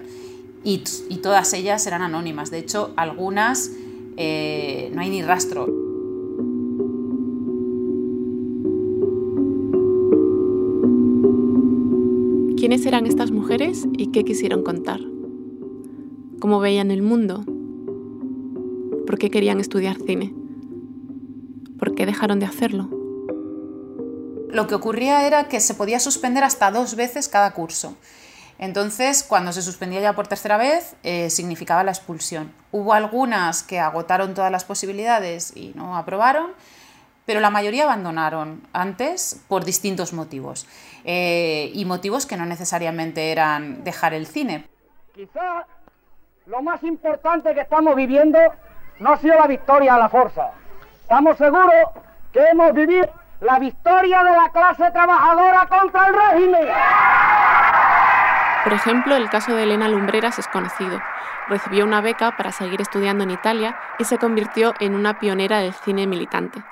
Y, 0.64 0.78
todas 1.22 1.52
ellas 1.52 1.86
eran 1.86 2.02
anónimas. 2.02 2.50
De 2.50 2.58
hecho, 2.58 2.92
algunas 2.96 3.70
eh, 4.16 4.90
no 4.92 5.00
hay 5.00 5.10
ni 5.10 5.22
rastro. 5.22 5.66
¿Quiénes 12.58 12.84
eran 12.86 13.06
estas 13.06 13.30
mujeres 13.30 13.86
y 13.96 14.10
qué 14.10 14.24
quisieron 14.24 14.64
contar? 14.64 14.98
¿Cómo 16.40 16.58
veían 16.58 16.90
el 16.90 17.02
mundo? 17.02 17.44
¿Por 19.06 19.16
qué 19.16 19.30
querían 19.30 19.60
estudiar 19.60 19.96
cine? 20.04 20.34
¿Por 21.78 21.94
qué 21.94 22.04
dejaron 22.04 22.40
de 22.40 22.46
hacerlo? 22.46 22.90
Lo 24.50 24.66
que 24.66 24.74
ocurría 24.74 25.24
era 25.24 25.46
que 25.46 25.60
se 25.60 25.74
podía 25.74 26.00
suspender 26.00 26.42
hasta 26.42 26.72
dos 26.72 26.96
veces 26.96 27.28
cada 27.28 27.54
curso. 27.54 27.96
Entonces, 28.58 29.22
cuando 29.22 29.52
se 29.52 29.62
suspendía 29.62 30.00
ya 30.00 30.16
por 30.16 30.26
tercera 30.26 30.56
vez, 30.56 30.96
eh, 31.04 31.30
significaba 31.30 31.84
la 31.84 31.92
expulsión. 31.92 32.50
Hubo 32.72 32.92
algunas 32.92 33.62
que 33.62 33.78
agotaron 33.78 34.34
todas 34.34 34.50
las 34.50 34.64
posibilidades 34.64 35.52
y 35.54 35.74
no 35.76 35.96
aprobaron, 35.96 36.50
pero 37.28 37.40
la 37.40 37.50
mayoría 37.50 37.84
abandonaron 37.84 38.62
antes 38.72 39.44
por 39.48 39.62
distintos 39.62 40.14
motivos. 40.14 40.66
Eh, 41.04 41.70
y 41.74 41.84
motivos 41.84 42.24
que 42.24 42.38
no 42.38 42.46
necesariamente 42.46 43.30
eran 43.30 43.84
dejar 43.84 44.14
el 44.14 44.26
cine. 44.26 44.66
Quizá 45.14 45.66
lo 46.46 46.62
más 46.62 46.82
importante 46.84 47.52
que 47.52 47.60
estamos 47.60 47.94
viviendo 47.96 48.38
no 49.00 49.12
ha 49.12 49.18
sido 49.18 49.34
la 49.34 49.46
victoria 49.46 49.96
a 49.96 49.98
la 49.98 50.08
fuerza. 50.08 50.52
Estamos 51.02 51.36
seguros 51.36 51.90
que 52.32 52.40
hemos 52.50 52.72
vivido 52.72 53.06
la 53.42 53.58
victoria 53.58 54.24
de 54.24 54.30
la 54.30 54.50
clase 54.50 54.90
trabajadora 54.90 55.68
contra 55.68 56.06
el 56.06 56.14
régimen. 56.14 56.66
Por 58.64 58.72
ejemplo, 58.72 59.16
el 59.16 59.28
caso 59.28 59.54
de 59.54 59.64
Elena 59.64 59.90
Lumbreras 59.90 60.38
es 60.38 60.48
conocido. 60.48 60.98
Recibió 61.48 61.84
una 61.84 62.00
beca 62.00 62.38
para 62.38 62.52
seguir 62.52 62.80
estudiando 62.80 63.24
en 63.24 63.32
Italia 63.32 63.78
y 63.98 64.04
se 64.04 64.16
convirtió 64.16 64.72
en 64.80 64.94
una 64.94 65.18
pionera 65.18 65.58
del 65.58 65.74
cine 65.74 66.06
militante. 66.06 66.62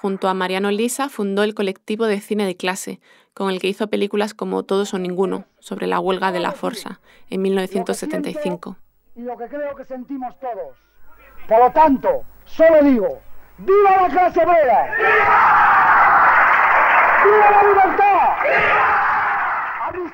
Junto 0.00 0.28
a 0.28 0.34
Mariano 0.34 0.70
Lisa 0.70 1.10
fundó 1.10 1.42
el 1.42 1.54
colectivo 1.54 2.06
de 2.06 2.22
cine 2.22 2.46
de 2.46 2.56
clase, 2.56 3.00
con 3.34 3.50
el 3.50 3.60
que 3.60 3.68
hizo 3.68 3.88
películas 3.88 4.32
como 4.32 4.62
Todos 4.62 4.94
o 4.94 4.98
Ninguno, 4.98 5.44
sobre 5.58 5.86
la 5.86 6.00
huelga 6.00 6.32
de 6.32 6.40
la 6.40 6.52
Forza, 6.52 7.00
en 7.28 7.42
1975. 7.42 8.78
Y 9.14 9.20
lo 9.20 9.36
que 9.36 9.44
creo 9.48 9.76
que 9.76 9.84
sentimos 9.84 10.34
todos. 10.40 10.74
Por 11.46 11.58
lo 11.58 11.70
tanto, 11.72 12.24
solo 12.46 12.82
digo, 12.82 13.20
¡viva 13.58 14.00
la 14.00 14.08
clase 14.08 14.40
obrera! 14.40 14.96
¡Viva 17.22 17.50
la 17.50 17.62
libertad! 17.68 18.30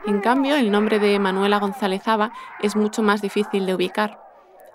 En 0.07 0.21
cambio, 0.21 0.57
el 0.57 0.73
nombre 0.73 0.99
de 0.99 1.17
Manuela 1.21 1.61
González 1.61 2.09
Aba 2.09 2.33
es 2.61 2.75
mucho 2.75 3.05
más 3.05 3.23
difícil 3.23 3.67
de 3.67 3.77
ubicar. 3.77 4.26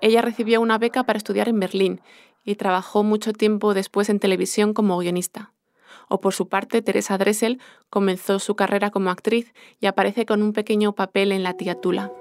Ella 0.01 0.21
recibió 0.21 0.59
una 0.61 0.79
beca 0.79 1.03
para 1.03 1.17
estudiar 1.17 1.47
en 1.47 1.59
Berlín 1.59 2.01
y 2.43 2.55
trabajó 2.55 3.03
mucho 3.03 3.33
tiempo 3.33 3.75
después 3.75 4.09
en 4.09 4.19
televisión 4.19 4.73
como 4.73 4.97
guionista. 4.97 5.53
O 6.09 6.19
por 6.19 6.33
su 6.33 6.49
parte, 6.49 6.81
Teresa 6.81 7.17
Dressel 7.17 7.61
comenzó 7.89 8.39
su 8.39 8.55
carrera 8.55 8.89
como 8.89 9.11
actriz 9.11 9.53
y 9.79 9.85
aparece 9.85 10.25
con 10.25 10.41
un 10.41 10.53
pequeño 10.53 10.93
papel 10.93 11.31
en 11.31 11.43
La 11.43 11.53
tía 11.53 11.75
Tula. 11.75 12.11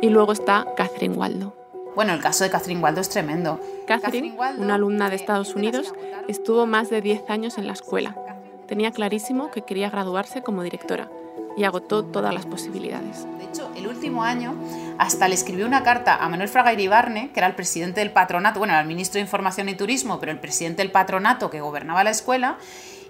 Y 0.00 0.08
luego 0.08 0.32
está 0.32 0.66
Catherine 0.76 1.14
Waldo. 1.14 1.54
Bueno, 1.94 2.12
el 2.12 2.20
caso 2.20 2.44
de 2.44 2.50
Catherine 2.50 2.82
Waldo 2.82 3.00
es 3.00 3.08
tremendo. 3.08 3.60
Catherine, 3.86 4.36
una 4.58 4.74
alumna 4.74 5.10
de 5.10 5.16
Estados 5.16 5.54
Unidos, 5.54 5.94
estuvo 6.26 6.66
más 6.66 6.90
de 6.90 7.00
10 7.00 7.30
años 7.30 7.58
en 7.58 7.66
la 7.66 7.72
escuela. 7.74 8.16
Tenía 8.66 8.90
clarísimo 8.90 9.50
que 9.50 9.62
quería 9.62 9.90
graduarse 9.90 10.42
como 10.42 10.62
directora 10.62 11.10
y 11.56 11.64
agotó 11.64 12.04
todas 12.04 12.34
las 12.34 12.46
posibilidades. 12.46 13.26
De 13.38 13.44
hecho, 13.44 13.70
el 13.76 13.86
último 13.86 14.22
año 14.22 14.54
hasta 14.98 15.28
le 15.28 15.34
escribió 15.34 15.66
una 15.66 15.82
carta 15.82 16.16
a 16.16 16.28
Manuel 16.28 16.48
Fraga 16.48 16.72
Iribarne, 16.72 17.30
que 17.32 17.40
era 17.40 17.46
el 17.46 17.54
presidente 17.54 18.00
del 18.00 18.10
patronato, 18.10 18.58
bueno, 18.58 18.74
era 18.74 18.82
el 18.82 18.88
ministro 18.88 19.14
de 19.14 19.22
Información 19.22 19.68
y 19.68 19.74
Turismo, 19.74 20.18
pero 20.20 20.32
el 20.32 20.38
presidente 20.38 20.82
del 20.82 20.90
patronato 20.90 21.50
que 21.50 21.60
gobernaba 21.60 22.04
la 22.04 22.10
escuela, 22.10 22.58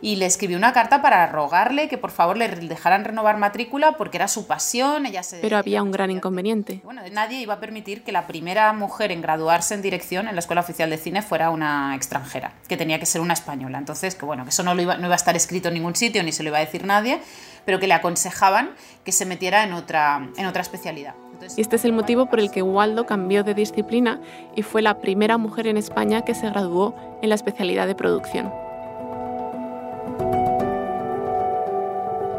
y 0.00 0.16
le 0.16 0.26
escribió 0.26 0.56
una 0.56 0.72
carta 0.72 1.02
para 1.02 1.26
rogarle 1.26 1.88
que 1.88 1.98
por 1.98 2.10
favor 2.10 2.36
le 2.36 2.48
dejaran 2.48 3.04
renovar 3.04 3.38
matrícula 3.38 3.92
porque 3.92 4.18
era 4.18 4.28
su 4.28 4.46
pasión, 4.46 5.06
ella 5.06 5.22
se 5.22 5.38
Pero 5.38 5.56
había 5.56 5.82
un 5.82 5.90
gran 5.90 6.10
inconveniente. 6.10 6.80
Bueno, 6.84 7.02
nadie 7.12 7.40
iba 7.40 7.54
a 7.54 7.60
permitir 7.60 8.02
que 8.02 8.12
la 8.12 8.26
primera 8.26 8.72
mujer 8.72 9.12
en 9.12 9.22
graduarse 9.22 9.74
en 9.74 9.82
dirección 9.82 10.28
en 10.28 10.34
la 10.34 10.40
Escuela 10.40 10.60
Oficial 10.60 10.90
de 10.90 10.98
Cine 10.98 11.22
fuera 11.22 11.50
una 11.50 11.94
extranjera, 11.94 12.52
que 12.68 12.76
tenía 12.76 12.98
que 12.98 13.06
ser 13.06 13.20
una 13.20 13.34
española. 13.34 13.78
Entonces, 13.78 14.14
que 14.14 14.24
bueno, 14.24 14.44
que 14.44 14.50
eso 14.50 14.62
no, 14.62 14.74
lo 14.74 14.82
iba, 14.82 14.96
no 14.96 15.06
iba 15.06 15.14
a 15.14 15.16
estar 15.16 15.36
escrito 15.36 15.68
en 15.68 15.74
ningún 15.74 15.96
sitio 15.96 16.22
ni 16.22 16.32
se 16.32 16.42
lo 16.42 16.50
iba 16.50 16.58
a 16.58 16.60
decir 16.60 16.84
nadie, 16.84 17.20
pero 17.64 17.80
que 17.80 17.86
le 17.86 17.94
aconsejaban 17.94 18.70
que 19.04 19.12
se 19.12 19.24
metiera 19.24 19.64
en 19.64 19.72
otra, 19.72 20.28
en 20.36 20.46
otra 20.46 20.62
especialidad. 20.62 21.14
Y 21.56 21.60
este 21.60 21.76
es 21.76 21.84
el 21.84 21.92
motivo 21.92 22.26
por 22.26 22.40
el 22.40 22.50
que 22.50 22.62
Waldo 22.62 23.06
cambió 23.06 23.44
de 23.44 23.54
disciplina 23.54 24.20
y 24.54 24.62
fue 24.62 24.82
la 24.82 25.00
primera 25.00 25.38
mujer 25.38 25.66
en 25.66 25.76
España 25.76 26.22
que 26.22 26.34
se 26.34 26.48
graduó 26.50 26.94
en 27.22 27.28
la 27.28 27.34
especialidad 27.34 27.86
de 27.86 27.94
producción. 27.94 28.52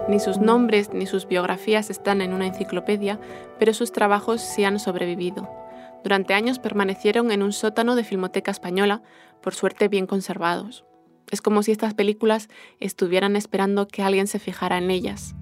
Ni 0.08 0.20
sus 0.20 0.38
nombres 0.38 0.94
ni 0.94 1.06
sus 1.06 1.28
biografías 1.28 1.90
están 1.90 2.22
en 2.22 2.34
una 2.34 2.48
enciclopedia, 2.48 3.20
pero 3.60 3.74
sus 3.74 3.92
trabajos 3.92 4.42
sí 4.42 4.64
han 4.64 4.80
sobrevivido. 4.80 5.50
Durante 6.04 6.34
años 6.34 6.60
permanecieron 6.60 7.32
en 7.32 7.44
un 7.44 7.52
sótano 7.52 7.96
de 7.96 8.06
Filmoteca 8.06 8.52
Española, 8.52 9.02
por 9.42 9.54
suerte 9.54 9.90
bien 9.90 10.08
conservados. 10.08 10.86
Es 11.30 11.42
como 11.42 11.62
si 11.62 11.74
estas 11.74 11.94
películas 11.94 12.48
estuvieran 12.80 13.36
esperando 13.36 13.88
que 13.88 14.02
alguien 14.02 14.28
se 14.28 14.40
fijara 14.40 14.78
en 14.78 14.92
ellas. 14.92 15.36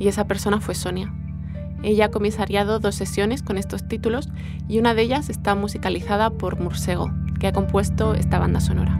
Y 0.00 0.08
esa 0.08 0.26
persona 0.26 0.60
fue 0.60 0.74
Sonia. 0.74 1.12
Ella 1.82 2.06
ha 2.06 2.10
comisariado 2.10 2.78
dos 2.78 2.94
sesiones 2.94 3.42
con 3.42 3.56
estos 3.56 3.88
títulos 3.88 4.28
y 4.68 4.78
una 4.78 4.94
de 4.94 5.02
ellas 5.02 5.30
está 5.30 5.54
musicalizada 5.54 6.30
por 6.30 6.60
Mursego, 6.60 7.10
que 7.38 7.46
ha 7.46 7.52
compuesto 7.52 8.14
esta 8.14 8.38
banda 8.38 8.60
sonora. 8.60 8.98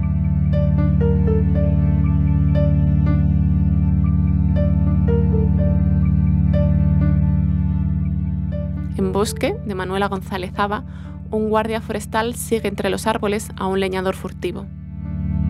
En 8.96 9.12
Bosque, 9.12 9.56
de 9.64 9.74
Manuela 9.74 10.08
González 10.08 10.52
Aba, 10.56 10.84
un 11.30 11.48
guardia 11.48 11.80
forestal 11.80 12.34
sigue 12.34 12.68
entre 12.68 12.90
los 12.90 13.06
árboles 13.06 13.50
a 13.56 13.66
un 13.66 13.78
leñador 13.78 14.16
furtivo. 14.16 14.66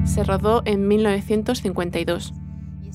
Se 0.05 0.25
rodó 0.25 0.63
en 0.65 0.89
1952. 0.89 2.35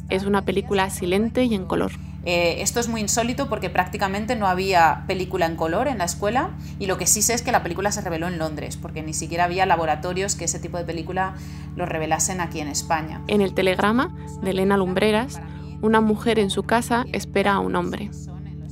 Es 0.10 0.26
una 0.26 0.44
película 0.44 0.90
silente 0.90 1.46
y 1.46 1.56
en 1.56 1.66
color. 1.66 1.92
Eh, 2.26 2.64
esto 2.64 2.80
es 2.80 2.88
muy 2.88 3.02
insólito 3.02 3.48
porque 3.50 3.70
prácticamente 3.70 4.36
no 4.36 4.48
había 4.48 5.04
película 5.08 5.46
en 5.46 5.56
color 5.56 5.88
en 5.88 6.00
la 6.00 6.06
escuela 6.06 6.50
y 6.80 6.88
lo 6.88 6.98
que 6.98 7.06
sí 7.06 7.22
sé 7.22 7.36
es 7.36 7.44
que 7.44 7.52
la 7.52 7.62
película 7.62 7.92
se 7.92 8.02
reveló 8.02 8.28
en 8.28 8.40
Londres 8.40 8.78
porque 8.78 9.04
ni 9.04 9.14
siquiera 9.14 9.44
había 9.44 9.68
laboratorios 9.68 10.36
que 10.36 10.46
ese 10.46 10.60
tipo 10.60 10.78
de 10.78 10.86
película 10.86 11.36
lo 11.76 11.86
revelasen 11.86 12.42
aquí 12.42 12.60
en 12.62 12.68
España. 12.68 13.22
En 13.28 13.42
el 13.42 13.54
telegrama 13.54 14.16
de 14.42 14.50
Elena 14.50 14.76
Lumbreras, 14.76 15.40
una 15.82 16.02
mujer 16.02 16.40
en 16.40 16.50
su 16.50 16.64
casa 16.64 17.06
espera 17.14 17.54
a 17.54 17.60
un 17.60 17.76
hombre. 17.76 18.10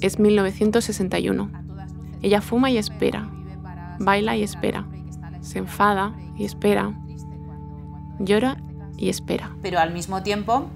Es 0.02 0.18
1961. 0.18 1.52
Ella 2.24 2.42
fuma 2.42 2.72
y 2.72 2.78
espera, 2.78 3.30
baila 4.00 4.36
y 4.36 4.42
espera, 4.42 4.88
se 5.42 5.60
enfada 5.60 6.14
y 6.38 6.46
espera, 6.46 6.92
llora 8.20 8.58
y 8.98 9.10
espera. 9.10 9.56
Pero 9.62 9.80
al 9.80 9.94
mismo 9.94 10.24
tiempo 10.24 10.70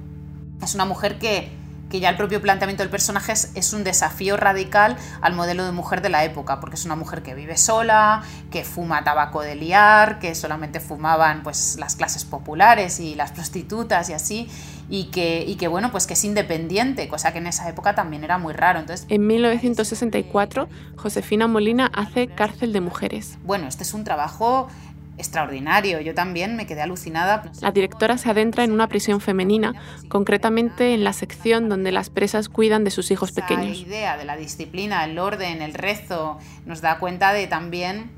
es 0.62 0.76
una 0.76 0.86
mujer 0.86 1.18
que, 1.18 1.57
que 1.90 2.00
ya 2.00 2.10
el 2.10 2.18
propio 2.18 2.42
planteamiento 2.42 2.84
del 2.84 2.90
personaje 2.90 3.32
es, 3.32 3.74
un 3.74 3.84
desafío 3.84 4.38
radical 4.38 4.98
al 5.22 5.34
modelo 5.34 5.66
de 5.66 5.72
mujer 5.72 6.02
de 6.02 6.10
la 6.10 6.24
época, 6.24 6.60
porque 6.60 6.76
es 6.76 6.86
una 6.86 6.96
mujer 6.96 7.22
que 7.22 7.36
vive 7.36 7.58
sola, 7.58 8.24
que 8.52 8.64
fuma 8.64 9.04
tabaco 9.04 9.42
de 9.42 9.56
liar, 9.56 10.20
que 10.20 10.36
solamente 10.36 10.80
fumaban 10.80 11.44
pues, 11.44 11.78
las 11.80 11.96
clases 11.96 12.26
populares 12.26 13.00
y 13.00 13.16
las 13.16 13.32
prostitutas 13.38 14.10
y 14.10 14.14
así, 14.14 14.50
y 14.90 15.06
que, 15.06 15.44
y 15.46 15.56
que 15.56 15.68
bueno, 15.68 15.92
pues 15.92 16.08
que 16.08 16.14
es 16.14 16.24
independiente, 16.24 17.08
cosa 17.08 17.34
que 17.34 17.40
en 17.40 17.48
esa 17.48 17.68
época 17.70 17.96
también 17.96 18.24
era 18.24 18.38
muy 18.38 18.54
raro. 18.54 18.80
Entonces, 18.80 19.06
en 19.10 19.28
1964, 19.28 20.70
Josefina 20.96 21.48
Molina 21.48 21.92
hace 21.94 22.28
Cárcel 22.28 22.74
de 22.74 22.82
Mujeres. 22.82 23.38
Bueno, 23.44 23.68
este 23.68 23.84
es 23.84 23.94
un 23.94 24.04
trabajo 24.04 24.68
extraordinario. 25.18 26.00
Yo 26.02 26.14
también 26.14 26.56
me 26.56 26.66
quedé 26.66 26.82
alucinada. 26.82 27.44
La 27.62 27.72
directora 27.72 28.18
se 28.18 28.30
adentra 28.30 28.64
en 28.64 28.72
una 28.72 28.88
prisión 28.88 29.22
femenina, 29.22 29.74
concretamente 30.10 30.94
en 30.94 31.04
la 31.04 31.14
sección 31.14 31.70
donde 31.70 31.92
las 31.92 32.10
presas 32.10 32.50
cuidan 32.50 32.84
de 32.84 32.92
sus 32.92 33.12
hijos 33.12 33.32
pequeños. 33.32 33.66
La 33.66 33.88
idea 33.88 34.18
de 34.18 34.26
la 34.26 34.38
disciplina, 34.38 35.04
el 35.04 35.18
orden, 35.20 35.62
el 35.62 35.74
rezo, 35.74 36.38
nos 36.66 36.82
da 36.82 37.00
cuenta 37.00 37.34
de 37.34 37.48
también 37.48 38.12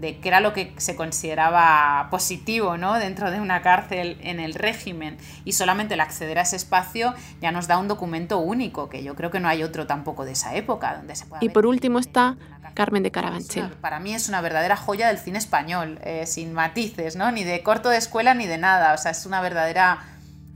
de 0.00 0.18
qué 0.18 0.28
era 0.28 0.40
lo 0.40 0.52
que 0.52 0.72
se 0.78 0.96
consideraba 0.96 2.08
positivo 2.10 2.76
¿no? 2.76 2.94
dentro 2.94 3.30
de 3.30 3.40
una 3.40 3.60
cárcel 3.60 4.16
en 4.22 4.40
el 4.40 4.54
régimen 4.54 5.18
y 5.44 5.52
solamente 5.52 5.94
el 5.94 6.00
acceder 6.00 6.38
a 6.38 6.42
ese 6.42 6.56
espacio 6.56 7.14
ya 7.40 7.52
nos 7.52 7.68
da 7.68 7.78
un 7.78 7.86
documento 7.86 8.38
único, 8.38 8.88
que 8.88 9.02
yo 9.04 9.14
creo 9.14 9.30
que 9.30 9.40
no 9.40 9.48
hay 9.48 9.62
otro 9.62 9.86
tampoco 9.86 10.24
de 10.24 10.32
esa 10.32 10.54
época 10.54 10.96
donde 10.96 11.14
se 11.16 11.26
Y 11.40 11.50
por 11.50 11.66
último 11.66 11.98
está 11.98 12.36
Carmen 12.74 13.02
de 13.02 13.10
Carabanchel. 13.10 13.68
Para 13.80 14.00
mí 14.00 14.14
es 14.14 14.28
una 14.28 14.40
verdadera 14.40 14.76
joya 14.76 15.08
del 15.08 15.18
cine 15.18 15.38
español, 15.38 15.98
eh, 16.02 16.26
sin 16.26 16.52
matices, 16.52 17.16
¿no? 17.16 17.30
ni 17.32 17.44
de 17.44 17.62
corto 17.62 17.88
de 17.88 17.98
escuela 17.98 18.34
ni 18.34 18.46
de 18.46 18.58
nada, 18.58 18.94
o 18.94 18.98
sea, 18.98 19.10
es 19.12 19.26
una 19.26 19.40
verdadera 19.40 19.98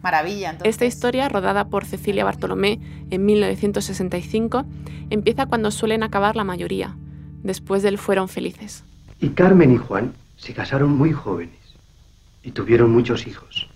maravilla. 0.02 0.56
Esta 0.64 0.84
historia, 0.84 1.28
rodada 1.28 1.66
por 1.66 1.84
Cecilia 1.86 2.24
Bartolomé 2.24 2.78
en 3.10 3.24
1965, 3.24 4.64
empieza 5.10 5.46
cuando 5.46 5.70
suelen 5.70 6.02
acabar 6.02 6.36
la 6.36 6.44
mayoría, 6.44 6.96
después 7.42 7.82
del 7.82 7.98
Fueron 7.98 8.28
Felices. 8.28 8.84
Y 9.20 9.30
Carmen 9.30 9.72
y 9.72 9.78
Juan 9.78 10.12
se 10.36 10.52
casaron 10.52 10.96
muy 10.96 11.12
jóvenes 11.12 11.58
y 12.42 12.50
tuvieron 12.50 12.92
muchos 12.92 13.26
hijos 13.26 13.70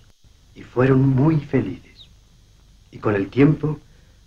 y 0.53 0.61
fueron 0.61 1.07
muy 1.07 1.37
felices. 1.37 2.07
Y 2.91 2.99
con 2.99 3.15
el 3.15 3.29
tiempo 3.29 3.79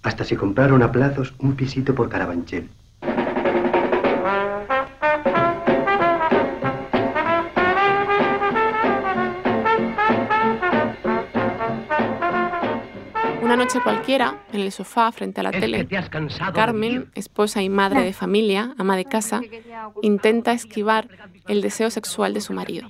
hasta 0.02 0.24
se 0.24 0.36
compraron 0.36 0.82
a 0.82 0.90
plazos 0.90 1.34
un 1.38 1.54
pisito 1.54 1.94
por 1.94 2.08
Carabanchel. 2.08 2.68
Noche 13.72 13.84
cualquiera, 13.84 14.44
en 14.52 14.60
el 14.60 14.72
sofá 14.72 15.10
frente 15.12 15.40
a 15.40 15.44
la 15.44 15.50
tele, 15.50 15.88
Carmen, 16.52 17.10
esposa 17.14 17.62
y 17.62 17.70
madre 17.70 18.02
de 18.02 18.12
familia, 18.12 18.74
ama 18.76 18.96
de 18.96 19.06
casa, 19.06 19.40
intenta 20.02 20.52
esquivar 20.52 21.08
el 21.48 21.62
deseo 21.62 21.88
sexual 21.90 22.34
de 22.34 22.42
su 22.42 22.52
marido. 22.52 22.86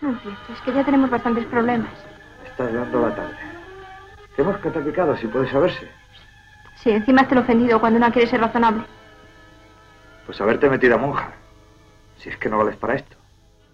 No 0.00 0.10
es 0.12 0.22
cierto, 0.22 0.52
es 0.52 0.60
que 0.60 0.72
ya 0.74 0.84
tenemos 0.84 1.08
bastantes 1.08 1.46
problemas. 1.46 1.90
Estás 2.46 2.72
dando 2.72 3.00
la 3.00 3.14
tarde. 3.14 3.36
¿Qué 4.36 4.42
hemos 4.42 4.58
calificado, 4.58 5.16
si 5.16 5.26
puede 5.26 5.50
saberse? 5.50 5.88
Sí, 6.76 6.90
encima 6.90 7.22
has 7.22 7.32
ofendido 7.32 7.80
cuando 7.80 7.96
una 7.96 8.12
quiere 8.12 8.28
ser 8.28 8.40
razonable. 8.40 8.84
Pues 10.26 10.38
haberte 10.40 10.68
metido 10.68 10.96
a 10.96 10.98
monja. 10.98 11.32
Si 12.18 12.28
es 12.28 12.36
que 12.36 12.50
no 12.50 12.58
vales 12.58 12.76
para 12.76 12.96
esto. 12.96 13.16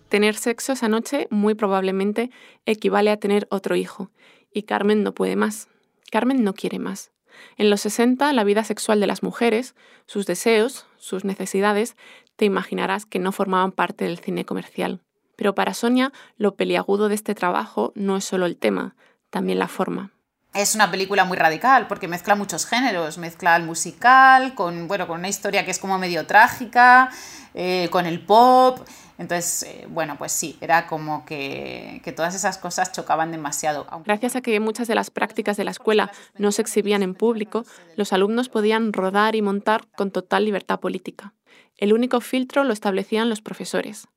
Tener 0.08 0.36
sexo 0.36 0.72
esa 0.72 0.88
noche 0.88 1.26
muy 1.30 1.54
probablemente 1.54 2.30
equivale 2.66 3.10
a 3.10 3.16
tener 3.16 3.48
otro 3.50 3.74
hijo. 3.74 4.10
Y 4.52 4.62
Carmen 4.62 5.02
no 5.02 5.12
puede 5.12 5.36
más. 5.36 5.68
Carmen 6.10 6.44
no 6.44 6.54
quiere 6.54 6.78
más. 6.78 7.12
En 7.56 7.70
los 7.70 7.80
60, 7.82 8.32
la 8.32 8.44
vida 8.44 8.64
sexual 8.64 9.00
de 9.00 9.06
las 9.06 9.22
mujeres, 9.22 9.74
sus 10.06 10.26
deseos, 10.26 10.86
sus 10.98 11.24
necesidades, 11.24 11.96
te 12.36 12.44
imaginarás 12.44 13.06
que 13.06 13.18
no 13.18 13.32
formaban 13.32 13.72
parte 13.72 14.04
del 14.04 14.18
cine 14.18 14.44
comercial. 14.44 15.00
Pero 15.36 15.54
para 15.54 15.74
Sonia, 15.74 16.12
lo 16.36 16.56
peliagudo 16.56 17.08
de 17.08 17.14
este 17.14 17.34
trabajo 17.34 17.92
no 17.94 18.16
es 18.16 18.24
solo 18.24 18.46
el 18.46 18.56
tema, 18.56 18.94
también 19.30 19.58
la 19.58 19.68
forma. 19.68 20.12
Es 20.52 20.74
una 20.74 20.90
película 20.90 21.24
muy 21.24 21.36
radical 21.36 21.86
porque 21.86 22.08
mezcla 22.08 22.34
muchos 22.34 22.66
géneros, 22.66 23.18
mezcla 23.18 23.54
el 23.54 23.62
musical 23.62 24.54
con, 24.54 24.88
bueno, 24.88 25.06
con 25.06 25.20
una 25.20 25.28
historia 25.28 25.64
que 25.64 25.70
es 25.70 25.78
como 25.78 25.96
medio 25.96 26.26
trágica, 26.26 27.10
eh, 27.54 27.88
con 27.90 28.04
el 28.04 28.20
pop. 28.20 28.80
Entonces, 29.20 29.64
eh, 29.64 29.86
bueno, 29.86 30.16
pues 30.16 30.32
sí, 30.32 30.56
era 30.62 30.86
como 30.86 31.26
que, 31.26 32.00
que, 32.02 32.10
todas 32.10 32.34
esas 32.34 32.56
cosas 32.56 32.90
chocaban 32.90 33.30
demasiado. 33.30 33.86
Gracias 34.06 34.34
a 34.34 34.40
que 34.40 34.58
muchas 34.60 34.88
de 34.88 34.94
las 34.94 35.10
prácticas 35.10 35.58
de 35.58 35.64
la 35.64 35.72
escuela 35.72 36.10
no 36.38 36.52
se 36.52 36.62
exhibían 36.62 37.02
en 37.02 37.14
público, 37.14 37.66
los 37.96 38.14
alumnos 38.14 38.48
podían 38.48 38.94
rodar 38.94 39.36
y 39.36 39.42
montar 39.42 39.86
con 39.94 40.10
total 40.10 40.46
libertad 40.46 40.80
política. 40.80 41.34
El 41.76 41.92
único 41.92 42.22
filtro 42.22 42.64
lo 42.64 42.72
establecían 42.72 43.28
los 43.28 43.42
profesores. 43.42 44.08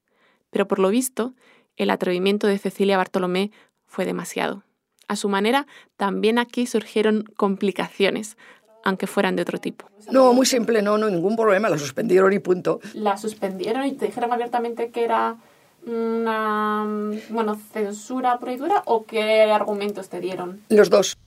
Pero 0.52 0.70
por 0.70 0.80
lo 0.80 0.88
visto, 0.88 1.34
el 1.76 1.90
atrevimiento 1.90 2.48
de 2.48 2.58
Cecilia 2.58 2.96
Bartolomé 2.96 3.52
fue 3.86 4.06
demasiado. 4.06 4.64
A 5.10 5.18
su 5.18 5.28
manera, 5.28 5.68
también 5.98 6.40
aquí 6.40 6.66
surgieron 6.66 7.26
complicaciones, 7.36 8.38
aunque 8.84 9.08
fueran 9.08 9.36
de 9.36 9.42
otro 9.42 9.60
tipo. 9.60 9.90
No, 10.12 10.34
muy 10.34 10.46
simple, 10.46 10.82
no, 10.82 10.98
no, 10.98 11.10
ningún 11.10 11.36
problema, 11.36 11.70
la 11.70 11.78
suspendieron 11.78 12.34
y 12.34 12.40
punto. 12.40 12.80
La 12.94 13.18
suspendieron 13.18 13.86
y 13.86 13.94
te 13.94 14.06
dijeron 14.06 14.32
abiertamente 14.32 14.90
que 14.90 15.04
era 15.04 15.38
una 15.86 16.86
bueno, 17.30 17.60
censura 17.74 18.40
prohibida 18.40 18.84
o 18.86 19.06
qué 19.06 19.44
argumentos 19.52 20.10
te 20.10 20.20
dieron? 20.20 20.62
Los 20.70 20.90
dos. 20.90 21.18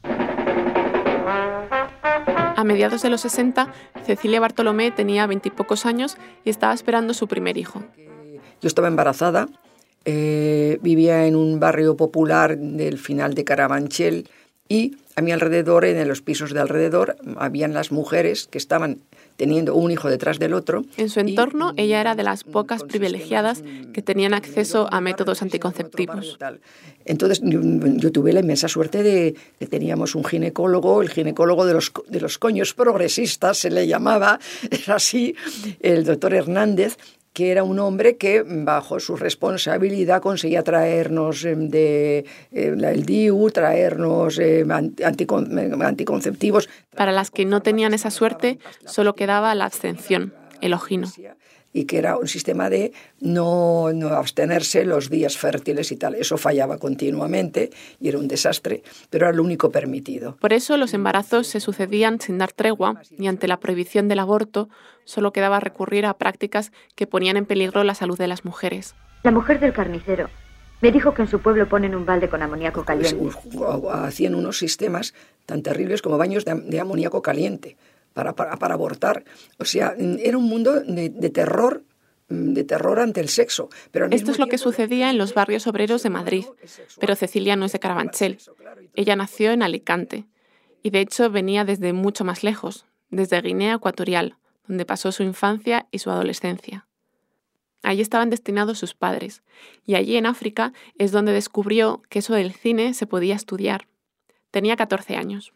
A 2.57 2.65
mediados 2.65 3.03
de 3.03 3.11
los 3.11 3.21
60, 3.21 3.73
Cecilia 4.05 4.41
Bartolomé 4.41 4.91
tenía 4.91 5.27
veintipocos 5.27 5.85
años 5.85 6.17
y 6.45 6.51
estaba 6.51 6.73
esperando 6.73 7.13
su 7.13 7.29
primer 7.29 7.59
hijo. 7.59 7.83
Yo 8.63 8.69
estaba 8.69 8.89
embarazada 8.89 9.49
eh, 10.09 10.79
vivía 10.83 11.27
en 11.27 11.35
un 11.35 11.59
barrio 11.59 11.97
popular 11.97 12.57
del 12.57 12.97
final 12.97 13.35
de 13.35 13.43
Carabanchel 13.43 14.29
y 14.69 14.97
a 15.17 15.23
mi 15.23 15.33
alrededor, 15.33 15.87
en 15.87 16.07
los 16.09 16.21
pisos 16.21 16.53
de 16.53 16.61
alrededor, 16.61 17.17
habían 17.39 17.73
las 17.73 17.91
mujeres 17.91 18.49
que 18.49 18.59
estaban 18.59 18.99
teniendo 19.37 19.75
un 19.75 19.91
hijo 19.91 20.11
detrás 20.11 20.39
del 20.39 20.53
otro. 20.53 20.85
En 20.99 21.09
su 21.09 21.21
entorno, 21.21 21.73
ella 21.77 22.01
era 22.01 22.15
de 22.15 22.23
las 22.23 22.45
pocas 22.45 22.83
privilegiadas 22.83 23.63
que 23.95 24.03
tenían 24.03 24.35
acceso 24.35 24.89
a 24.93 25.01
métodos 25.01 25.41
anticonceptivos. 25.41 26.39
Entonces, 27.07 27.41
yo, 27.43 28.13
tuve 28.13 28.33
la 28.33 28.41
inmensa 28.41 28.69
suerte 28.69 29.03
de 29.03 29.35
que 29.59 29.67
teníamos 29.67 30.15
un 30.15 30.25
ginecólogo, 30.25 31.01
el 31.01 31.09
ginecólogo 31.09 31.65
de 31.65 31.75
los, 31.75 31.93
de 32.09 32.21
los 32.21 32.39
coños 32.39 32.75
progresistas, 32.75 33.59
se 33.59 33.71
le 33.71 33.87
llamaba, 33.87 34.39
era 34.71 34.97
así, 34.97 35.35
el 35.81 36.05
doctor 36.05 36.35
Hernández, 36.35 36.99
que 37.37 37.51
era 37.51 37.65
un 37.65 37.79
hombre 37.81 38.17
que 38.17 38.43
bajo 38.47 38.99
su 38.99 39.15
responsabilidad 39.15 40.23
conseguía 40.23 40.63
traernos 40.63 41.45
em, 41.45 41.69
de, 41.69 42.25
eh, 42.51 42.75
el 42.93 43.05
DIU, 43.05 43.51
traernos 43.51 44.39
em, 44.39 44.67
anticonceptivos. 44.71 46.71
Para 46.97 47.13
las 47.13 47.31
que 47.31 47.45
no 47.45 47.61
tenían 47.61 47.93
esa 47.93 48.11
suerte, 48.11 48.59
solo 48.87 49.15
quedaba 49.15 49.55
la 49.55 49.67
abstención, 49.67 50.33
el 50.63 50.73
ojino 50.73 51.13
y 51.75 51.85
que 51.85 51.99
era 51.99 52.17
un 52.17 52.27
sistema 52.27 52.71
de 52.71 52.93
no, 53.21 53.93
no, 53.93 54.09
abstenerse 54.09 54.87
los 54.87 55.11
días 55.11 55.37
fértiles 55.37 55.93
y 55.93 55.97
tal. 55.97 56.15
Eso 56.15 56.39
fallaba 56.39 56.79
continuamente 56.79 57.69
y 58.01 58.09
era 58.09 58.17
un 58.17 58.29
desastre, 58.29 58.83
pero 59.11 59.27
era 59.27 59.37
lo 59.37 59.43
único 59.43 59.71
permitido. 59.71 60.37
Por 60.37 60.55
eso 60.55 60.79
los 60.79 60.95
embarazos 60.95 61.49
se 61.49 61.61
sucedían 61.61 62.19
sin 62.19 62.39
dar 62.39 62.53
tregua 62.53 63.03
y 63.19 63.27
ante 63.27 63.47
la 63.47 63.61
prohibición 63.61 64.09
del 64.09 64.21
aborto 64.21 64.71
solo 65.07 65.33
quedaba 65.33 65.59
recurrir 65.59 66.05
a 66.05 66.19
prácticas 66.19 66.71
que 66.95 67.07
ponían 67.07 67.39
en 67.39 67.47
peligro 67.47 67.83
la 67.83 67.95
salud 67.95 68.19
de 68.19 68.29
las 68.29 68.45
mujeres. 68.45 68.95
La 69.23 69.31
mujer 69.31 69.59
del 69.59 69.73
carnicero 69.73 70.29
me 70.83 70.93
dijo 70.93 71.15
que 71.15 71.23
en 71.23 71.29
su 71.29 71.41
pueblo 71.41 71.67
ponen 71.69 71.95
un 71.95 72.05
balde 72.05 72.29
con 72.29 72.43
amoníaco 72.43 72.85
pues, 72.85 73.15
caliente. 73.15 73.39
Hacían 73.91 74.35
unos 74.35 74.59
sistemas 74.59 75.15
tan 75.47 75.63
terribles 75.63 76.03
como 76.03 76.19
baños 76.19 76.45
de 76.45 76.81
amoníaco 76.81 77.23
caliente 77.23 77.79
para, 78.13 78.35
para, 78.35 78.75
abortar. 78.75 79.25
O 79.59 79.65
sea, 79.65 79.95
era 79.99 80.39
un 80.39 80.49
mundo 80.49 80.81
de, 80.81 81.11
terror 81.31 81.83
de 82.29 82.65
terror 82.65 82.99
ante 82.99 83.21
el 83.21 83.29
sexo. 83.29 83.69
Pero 83.91 84.07
Esto 84.11 84.31
es 84.31 84.39
lo 84.39 84.49
que 84.49 84.59
sucedía 84.59 85.11
en 85.11 85.19
los 85.19 85.35
barrios 85.35 85.67
obreros 85.67 86.03
de 86.03 86.11
Madrid, 86.11 86.45
pero 86.99 87.15
Cecilia 87.15 87.57
no 87.57 87.67
es 87.67 87.73
de 87.73 87.79
Carabanchel. 87.79 88.39
Ella 88.95 89.17
nació 89.17 89.53
en 89.53 89.63
Alicante 89.63 90.25
y 90.83 90.91
de 90.91 91.01
hecho 91.01 91.31
venía 91.31 91.65
desde 91.65 91.93
mucho 91.93 92.25
más 92.25 92.43
lejos, 92.43 92.87
desde 93.11 93.41
Guinea 93.43 93.75
Ecuatorial, 93.75 94.37
donde 94.69 94.85
pasó 94.85 95.13
su 95.13 95.23
infancia 95.23 95.87
y 95.91 95.99
su 95.99 96.11
adolescencia. 96.11 96.87
Allí 97.83 98.01
estaban 98.01 98.31
destinados 98.31 98.79
sus 98.79 98.95
padres, 98.95 99.43
y 99.85 99.95
allí 99.95 100.17
en 100.17 100.27
África 100.27 100.73
es 100.99 101.13
donde 101.13 101.33
descubrió 101.33 102.03
que 102.09 102.19
eso 102.19 102.35
del 102.35 102.53
cine 102.53 102.95
se 102.95 103.07
podía 103.07 103.35
estudiar. 103.35 103.87
Tenía 104.51 104.77
14 104.77 105.17
años 105.17 105.53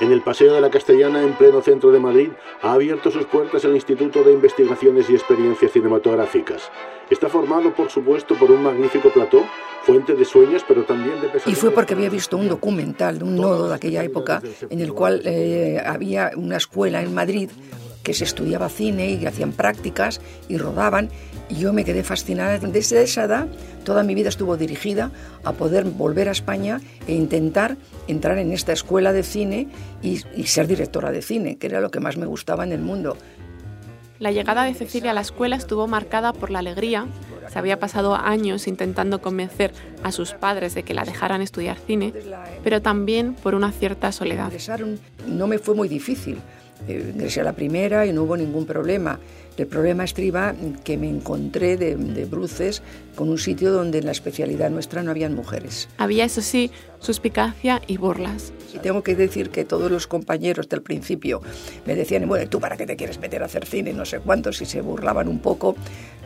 en 0.00 0.12
el 0.12 0.22
Paseo 0.22 0.54
de 0.54 0.60
la 0.60 0.70
Castellana, 0.70 1.22
en 1.22 1.34
pleno 1.34 1.62
centro 1.62 1.90
de 1.90 1.98
Madrid, 1.98 2.30
ha 2.62 2.72
abierto 2.72 3.10
sus 3.10 3.24
puertas 3.26 3.64
el 3.64 3.74
Instituto 3.74 4.22
de 4.22 4.32
Investigaciones 4.32 5.08
y 5.08 5.14
Experiencias 5.14 5.72
Cinematográficas. 5.72 6.70
Está 7.10 7.28
formado, 7.28 7.72
por 7.74 7.90
supuesto, 7.90 8.34
por 8.34 8.50
un 8.50 8.62
magnífico 8.62 9.10
plató, 9.10 9.44
fuente 9.82 10.14
de 10.14 10.24
sueños, 10.24 10.64
pero 10.66 10.82
también 10.82 11.20
de 11.20 11.28
pesadillas. 11.28 11.46
Y 11.46 11.54
fue 11.54 11.70
porque 11.70 11.94
había 11.94 12.10
visto 12.10 12.36
un 12.36 12.48
documental 12.48 13.18
de 13.18 13.24
un 13.24 13.36
nodo 13.36 13.68
de 13.68 13.74
aquella 13.74 14.02
época 14.02 14.42
en 14.68 14.80
el 14.80 14.92
cual 14.92 15.22
eh, 15.24 15.80
había 15.84 16.32
una 16.36 16.56
escuela 16.56 17.02
en 17.02 17.14
Madrid 17.14 17.50
que 18.06 18.14
se 18.14 18.22
estudiaba 18.22 18.68
cine 18.68 19.10
y 19.10 19.26
hacían 19.26 19.50
prácticas 19.50 20.20
y 20.48 20.58
rodaban. 20.58 21.10
Y 21.48 21.56
yo 21.56 21.72
me 21.72 21.84
quedé 21.84 22.04
fascinada. 22.04 22.56
Desde 22.56 23.02
esa 23.02 23.24
edad, 23.24 23.48
toda 23.82 24.04
mi 24.04 24.14
vida 24.14 24.28
estuvo 24.28 24.56
dirigida 24.56 25.10
a 25.42 25.54
poder 25.54 25.82
volver 25.82 26.28
a 26.28 26.30
España 26.30 26.80
e 27.08 27.14
intentar 27.14 27.76
entrar 28.06 28.38
en 28.38 28.52
esta 28.52 28.72
escuela 28.72 29.12
de 29.12 29.24
cine 29.24 29.66
y, 30.02 30.20
y 30.36 30.44
ser 30.44 30.68
directora 30.68 31.10
de 31.10 31.20
cine, 31.20 31.56
que 31.58 31.66
era 31.66 31.80
lo 31.80 31.90
que 31.90 31.98
más 31.98 32.16
me 32.16 32.26
gustaba 32.26 32.62
en 32.62 32.70
el 32.70 32.80
mundo. 32.80 33.16
La 34.20 34.30
llegada 34.30 34.62
de 34.62 34.74
Cecilia 34.74 35.10
a 35.10 35.14
la 35.14 35.22
escuela 35.22 35.56
estuvo 35.56 35.88
marcada 35.88 36.32
por 36.32 36.52
la 36.52 36.60
alegría. 36.60 37.08
Se 37.52 37.58
había 37.58 37.80
pasado 37.80 38.14
años 38.14 38.68
intentando 38.68 39.20
convencer 39.20 39.72
a 40.04 40.12
sus 40.12 40.32
padres 40.32 40.76
de 40.76 40.84
que 40.84 40.94
la 40.94 41.04
dejaran 41.04 41.42
estudiar 41.42 41.76
cine, 41.76 42.14
pero 42.62 42.80
también 42.80 43.34
por 43.34 43.56
una 43.56 43.72
cierta 43.72 44.12
soledad. 44.12 44.52
No 45.26 45.48
me 45.48 45.58
fue 45.58 45.74
muy 45.74 45.88
difícil 45.88 46.38
eh, 46.88 47.12
ingresé 47.14 47.40
a 47.40 47.44
la 47.44 47.52
primera 47.52 48.06
y 48.06 48.12
no 48.12 48.22
hubo 48.22 48.36
ningún 48.36 48.66
problema. 48.66 49.18
El 49.56 49.66
problema 49.66 50.04
estriba 50.04 50.54
que 50.84 50.98
me 50.98 51.08
encontré 51.08 51.78
de, 51.78 51.94
bruces 52.26 52.82
con 53.14 53.30
un 53.30 53.38
sitio 53.38 53.72
donde 53.72 53.98
en 53.98 54.04
la 54.04 54.12
especialidad 54.12 54.68
nuestra 54.68 55.02
no 55.02 55.10
habían 55.10 55.34
mujeres. 55.34 55.88
Había, 55.96 56.26
eso 56.26 56.42
sí, 56.42 56.70
suspicacia 57.00 57.80
y 57.86 57.96
burlas. 57.96 58.52
Y 58.74 58.78
tengo 58.80 59.02
que 59.02 59.14
decir 59.14 59.48
que 59.48 59.64
todos 59.64 59.90
los 59.90 60.06
compañeros 60.06 60.68
del 60.68 60.82
principio 60.82 61.40
me 61.86 61.94
decían, 61.94 62.28
bueno, 62.28 62.46
¿tú 62.50 62.60
para 62.60 62.76
qué 62.76 62.84
te 62.84 62.96
quieres 62.96 63.18
meter 63.18 63.42
a 63.42 63.46
hacer 63.46 63.64
cine? 63.64 63.94
No 63.94 64.04
sé 64.04 64.20
cuántos, 64.20 64.60
y 64.60 64.66
se 64.66 64.82
burlaban 64.82 65.26
un 65.26 65.38
poco. 65.38 65.74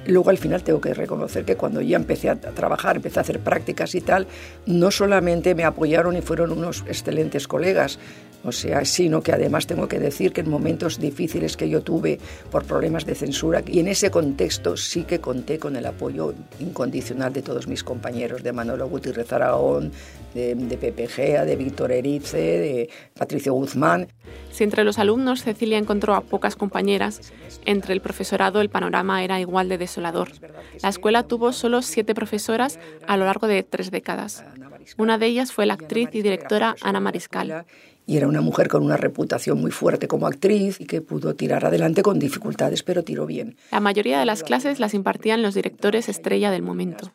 Luego 0.06 0.30
al 0.30 0.38
final 0.38 0.64
tengo 0.64 0.80
que 0.80 0.94
reconocer 0.94 1.44
que 1.44 1.56
cuando 1.56 1.80
ya 1.82 1.96
empecé 1.96 2.30
a 2.30 2.36
trabajar, 2.36 2.96
empecé 2.96 3.20
a 3.20 3.22
hacer 3.22 3.38
prácticas 3.38 3.94
y 3.94 4.00
tal, 4.00 4.26
no 4.66 4.90
solamente 4.90 5.54
me 5.54 5.62
apoyaron 5.62 6.16
y 6.16 6.22
fueron 6.22 6.50
unos 6.50 6.84
excelentes 6.88 7.46
colegas, 7.46 7.98
o 8.44 8.52
sea, 8.52 8.84
sino 8.84 9.22
que 9.22 9.32
además 9.32 9.66
tengo 9.66 9.88
que 9.88 9.98
decir 9.98 10.32
que 10.32 10.40
en 10.40 10.50
momentos 10.50 10.98
difíciles 10.98 11.56
que 11.56 11.68
yo 11.68 11.82
tuve 11.82 12.18
por 12.50 12.64
problemas 12.64 13.04
de 13.06 13.14
censura, 13.14 13.62
y 13.66 13.80
en 13.80 13.88
ese 13.88 14.10
contexto 14.10 14.76
sí 14.76 15.04
que 15.04 15.20
conté 15.20 15.58
con 15.58 15.76
el 15.76 15.86
apoyo 15.86 16.34
incondicional 16.58 17.32
de 17.32 17.42
todos 17.42 17.66
mis 17.66 17.84
compañeros, 17.84 18.42
de 18.42 18.52
Manolo 18.52 18.88
Gutiérrez 18.88 19.32
Aragón, 19.32 19.92
de, 20.34 20.54
de 20.54 20.76
Pepe 20.76 21.08
Gea, 21.08 21.44
de 21.44 21.56
Víctor 21.56 21.92
Erice, 21.92 22.38
de 22.38 22.90
Patricio 23.18 23.52
Guzmán. 23.52 24.08
Si 24.50 24.64
entre 24.64 24.84
los 24.84 24.98
alumnos 24.98 25.42
Cecilia 25.42 25.78
encontró 25.78 26.14
a 26.14 26.20
pocas 26.22 26.56
compañeras, 26.56 27.32
entre 27.64 27.92
el 27.94 28.00
profesorado 28.00 28.60
el 28.60 28.68
panorama 28.70 29.22
era 29.22 29.40
igual 29.40 29.68
de 29.68 29.78
desolador. 29.78 30.30
La 30.82 30.88
escuela 30.88 31.24
tuvo 31.24 31.52
solo 31.52 31.82
siete 31.82 32.14
profesoras 32.14 32.78
a 33.06 33.16
lo 33.16 33.24
largo 33.24 33.46
de 33.46 33.62
tres 33.62 33.90
décadas. 33.90 34.44
Una 34.96 35.18
de 35.18 35.26
ellas 35.26 35.52
fue 35.52 35.66
la 35.66 35.74
actriz 35.74 36.08
y 36.12 36.22
directora 36.22 36.74
Ana 36.80 37.00
Mariscal. 37.00 37.64
Y 38.10 38.16
era 38.16 38.26
una 38.26 38.40
mujer 38.40 38.66
con 38.66 38.82
una 38.82 38.96
reputación 38.96 39.60
muy 39.60 39.70
fuerte 39.70 40.08
como 40.08 40.26
actriz 40.26 40.80
y 40.80 40.86
que 40.86 41.00
pudo 41.00 41.36
tirar 41.36 41.64
adelante 41.64 42.02
con 42.02 42.18
dificultades, 42.18 42.82
pero 42.82 43.04
tiró 43.04 43.24
bien. 43.24 43.56
La 43.70 43.78
mayoría 43.78 44.18
de 44.18 44.26
las 44.26 44.42
clases 44.42 44.80
las 44.80 44.94
impartían 44.94 45.42
los 45.42 45.54
directores 45.54 46.08
estrella 46.08 46.50
del 46.50 46.62
momento. 46.62 47.12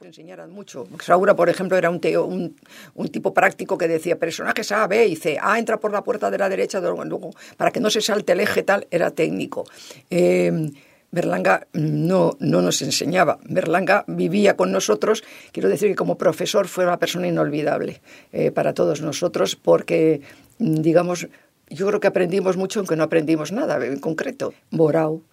Saura, 1.03 1.36
por 1.36 1.49
ejemplo, 1.49 1.77
era 1.77 1.89
un, 1.89 1.99
teo, 1.99 2.23
un, 2.23 2.55
un, 2.93 3.08
tipo 3.10 3.34
práctico 3.34 3.77
que 3.77 3.89
decía 3.89 4.17
personajes 4.17 4.71
A, 4.71 4.88
B 4.88 5.05
y 5.08 5.17
C. 5.17 5.38
A 5.41 5.60
entra 5.60 5.81
por 5.81 5.91
la 5.91 6.01
puerta 6.01 6.31
de 6.31 6.38
la 6.38 6.47
derecha, 6.47 6.79
luego, 6.79 7.31
para 7.58 7.71
que 7.71 7.81
no 7.81 7.89
se 7.89 7.99
salte 7.99 8.31
el 8.31 8.39
eje 8.39 8.63
tal, 8.63 8.88
era 8.89 9.12
técnico. 9.12 9.65
Eh, 10.10 10.71
Berlanga 11.15 11.67
no, 11.71 12.36
no 12.41 12.62
nos 12.62 12.82
enseñaba. 12.82 13.39
Berlanga 13.47 14.04
vivía 14.06 14.58
con 14.58 14.73
nosotros. 14.73 15.23
Quiero 15.54 15.69
decir 15.69 15.88
que 15.88 15.95
como 15.95 16.17
profesor 16.17 16.67
fue 16.67 16.84
una 16.84 16.99
persona 16.99 17.28
inolvidable 17.28 18.01
eh, 18.34 18.51
para 18.51 18.73
todos 18.73 19.01
nosotros 19.01 19.56
porque, 19.56 20.19
digamos, 20.60 21.28
yo 21.69 21.88
creo 21.88 22.01
que 22.01 22.08
aprendimos 22.08 22.58
mucho 22.58 22.80
aunque 22.80 22.97
no 22.97 23.04
aprendimos 23.04 23.54
nada 23.54 23.84
en 23.86 23.99
concreto. 23.99 24.54
Borau, 24.71 25.23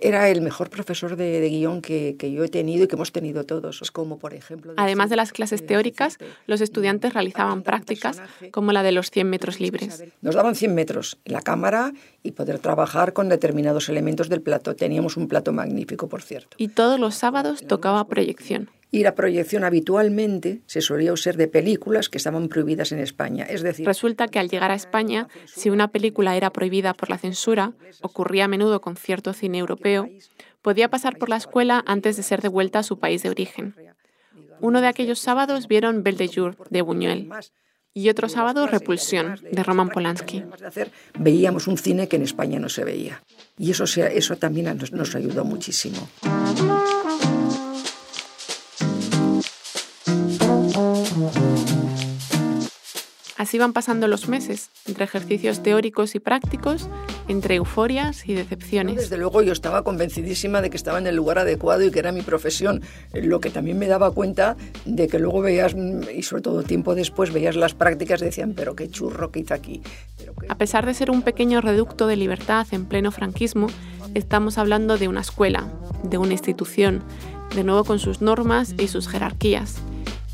era 0.00 0.28
el 0.28 0.40
mejor 0.40 0.70
profesor 0.70 1.16
de, 1.16 1.40
de 1.40 1.48
guion 1.48 1.80
que, 1.80 2.16
que, 2.18 2.32
yo 2.32 2.44
he 2.44 2.48
tenido 2.48 2.84
y 2.84 2.88
que 2.88 2.96
hemos 2.96 3.12
tenido 3.12 3.44
todos. 3.44 3.90
Como 3.92 4.18
por 4.18 4.34
ejemplo. 4.34 4.74
Además 4.76 5.10
de 5.10 5.16
las 5.16 5.32
clases 5.32 5.64
teóricas, 5.64 6.18
los 6.46 6.60
estudiantes 6.60 7.14
realizaban 7.14 7.62
prácticas 7.62 8.20
como 8.50 8.72
la 8.72 8.82
de 8.82 8.92
los 8.92 9.10
100 9.10 9.28
metros 9.28 9.60
libres. 9.60 10.04
Nos 10.22 10.34
daban 10.34 10.54
100 10.54 10.74
metros 10.74 11.18
en 11.24 11.32
la 11.32 11.40
cámara 11.40 11.92
y 12.22 12.32
poder 12.32 12.58
trabajar 12.58 13.12
con 13.12 13.28
determinados 13.28 13.88
elementos 13.88 14.28
del 14.28 14.42
plato. 14.42 14.74
Teníamos 14.74 15.16
un 15.16 15.28
plato 15.28 15.52
magnífico, 15.52 16.08
por 16.08 16.22
cierto. 16.22 16.56
Y 16.58 16.68
todos 16.68 16.98
los 16.98 17.14
sábados 17.14 17.64
tocaba 17.66 18.06
proyección 18.08 18.70
y 18.96 19.02
la 19.02 19.14
proyección 19.14 19.62
habitualmente 19.62 20.62
se 20.64 20.80
solía 20.80 21.12
usar 21.12 21.36
de 21.36 21.48
películas 21.48 22.08
que 22.08 22.16
estaban 22.16 22.48
prohibidas 22.48 22.92
en 22.92 22.98
España. 22.98 23.44
Es 23.44 23.62
decir, 23.62 23.84
resulta 23.86 24.26
que 24.26 24.38
al 24.38 24.48
llegar 24.48 24.70
a 24.70 24.74
España, 24.74 25.28
si 25.44 25.68
una 25.68 25.88
película 25.88 26.34
era 26.34 26.50
prohibida 26.50 26.94
por 26.94 27.10
la 27.10 27.18
censura, 27.18 27.74
ocurría 28.00 28.46
a 28.46 28.48
menudo 28.48 28.80
con 28.80 28.96
cierto 28.96 29.34
cine 29.34 29.58
europeo, 29.58 30.08
podía 30.62 30.88
pasar 30.88 31.18
por 31.18 31.28
la 31.28 31.36
escuela 31.36 31.84
antes 31.86 32.16
de 32.16 32.22
ser 32.22 32.40
devuelta 32.40 32.78
a 32.78 32.82
su 32.82 32.98
país 32.98 33.22
de 33.22 33.28
origen. 33.28 33.74
Uno 34.60 34.80
de 34.80 34.86
aquellos 34.86 35.18
sábados 35.18 35.68
vieron 35.68 36.02
Belle 36.02 36.16
de 36.16 36.28
Jour 36.34 36.56
de 36.70 36.80
Buñuel 36.80 37.28
y 37.92 38.08
otro 38.08 38.30
sábado 38.30 38.66
Repulsión 38.66 39.38
de 39.42 39.62
Roman 39.62 39.90
Polanski. 39.90 40.42
Veíamos 41.18 41.66
un 41.66 41.76
cine 41.76 42.08
que 42.08 42.16
en 42.16 42.22
España 42.22 42.58
no 42.58 42.70
se 42.70 42.82
veía 42.82 43.22
y 43.58 43.72
eso, 43.72 43.84
eso 43.84 44.36
también 44.36 44.74
nos, 44.78 44.90
nos 44.92 45.14
ayudó 45.14 45.44
muchísimo. 45.44 46.08
Así 53.36 53.58
van 53.58 53.74
pasando 53.74 54.08
los 54.08 54.28
meses, 54.28 54.70
entre 54.86 55.04
ejercicios 55.04 55.62
teóricos 55.62 56.14
y 56.14 56.20
prácticos, 56.20 56.88
entre 57.28 57.56
euforias 57.56 58.26
y 58.26 58.32
decepciones. 58.32 58.96
Desde 58.96 59.18
luego 59.18 59.42
yo 59.42 59.52
estaba 59.52 59.84
convencidísima 59.84 60.62
de 60.62 60.70
que 60.70 60.78
estaba 60.78 60.98
en 60.98 61.06
el 61.06 61.16
lugar 61.16 61.38
adecuado 61.38 61.84
y 61.84 61.90
que 61.90 61.98
era 61.98 62.12
mi 62.12 62.22
profesión, 62.22 62.80
lo 63.12 63.40
que 63.40 63.50
también 63.50 63.78
me 63.78 63.88
daba 63.88 64.10
cuenta 64.10 64.56
de 64.86 65.06
que 65.08 65.18
luego 65.18 65.42
veías, 65.42 65.74
y 66.14 66.22
sobre 66.22 66.40
todo 66.40 66.62
tiempo 66.62 66.94
después, 66.94 67.30
veías 67.30 67.56
las 67.56 67.74
prácticas 67.74 68.22
y 68.22 68.26
decían, 68.26 68.54
pero 68.56 68.74
qué 68.74 68.88
churro 68.88 69.30
que 69.30 69.40
hice 69.40 69.52
aquí. 69.52 69.82
A 70.48 70.56
pesar 70.56 70.86
de 70.86 70.94
ser 70.94 71.10
un 71.10 71.20
pequeño 71.20 71.60
reducto 71.60 72.06
de 72.06 72.16
libertad 72.16 72.66
en 72.70 72.86
pleno 72.86 73.10
franquismo, 73.10 73.66
estamos 74.14 74.56
hablando 74.56 74.96
de 74.96 75.08
una 75.08 75.20
escuela, 75.20 75.70
de 76.04 76.16
una 76.16 76.32
institución, 76.32 77.02
de 77.54 77.64
nuevo 77.64 77.84
con 77.84 77.98
sus 77.98 78.22
normas 78.22 78.74
y 78.78 78.88
sus 78.88 79.08
jerarquías. 79.08 79.76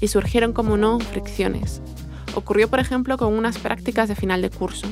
Y 0.01 0.09
surgieron, 0.09 0.53
como 0.53 0.77
no, 0.77 0.99
fricciones, 1.01 1.81
Ocurrió, 2.35 2.68
por 2.68 2.81
ejemplo, 2.81 3.18
con 3.18 3.35
unas 3.35 3.59
prácticas 3.59 4.09
de 4.09 4.14
final 4.14 4.40
de 4.40 4.49
curso. 4.49 4.87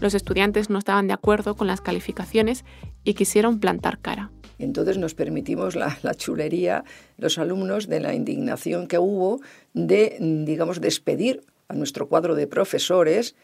Los 0.00 0.14
estudiantes 0.14 0.68
no 0.68 0.78
estaban 0.78 1.06
de 1.06 1.12
acuerdo 1.12 1.54
con 1.54 1.68
las 1.68 1.80
calificaciones 1.80 2.64
y 3.04 3.14
quisieron 3.14 3.60
plantar 3.60 3.98
cara. 4.00 4.30
Entonces 4.58 4.98
nos 4.98 5.14
permitimos 5.14 5.76
la, 5.76 5.96
la, 6.02 6.14
chulería, 6.14 6.84
los 7.18 7.38
alumnos, 7.38 7.88
de 7.88 8.00
la 8.00 8.14
indignación 8.14 8.88
que 8.88 8.98
hubo 8.98 9.40
de, 9.74 10.16
digamos, 10.44 10.80
despedir 10.80 11.44
a 11.68 11.74
nuestro 11.74 12.08
cuadro 12.08 12.34
de 12.34 12.48
profesores 12.48 13.36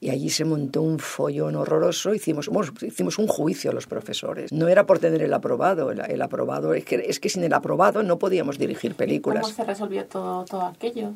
y 0.00 0.10
allí 0.10 0.30
se 0.30 0.44
montó 0.44 0.82
un 0.82 0.98
follón 0.98 1.56
horroroso. 1.56 2.14
Hicimos, 2.14 2.48
bueno, 2.48 2.72
hicimos 2.80 3.18
un 3.18 3.28
juicio 3.28 3.70
a 3.70 3.74
los 3.74 3.86
profesores. 3.86 4.50
No 4.50 4.68
era 4.68 4.84
por 4.86 4.98
tener 4.98 5.22
el 5.22 5.32
aprobado, 5.32 5.90
el, 5.90 6.00
el 6.00 6.22
aprobado, 6.22 6.74
es 6.74 6.84
que, 6.84 6.96
es 7.06 7.20
que 7.20 7.28
sin 7.28 7.44
el 7.44 7.52
aprobado 7.52 8.02
no 8.02 8.18
podíamos 8.18 8.58
dirigir 8.58 8.94
películas. 8.94 9.42
¿Cómo 9.42 9.54
se 9.54 9.64
resolvió 9.64 10.06
todo, 10.06 10.44
todo 10.44 10.62
aquello? 10.62 11.12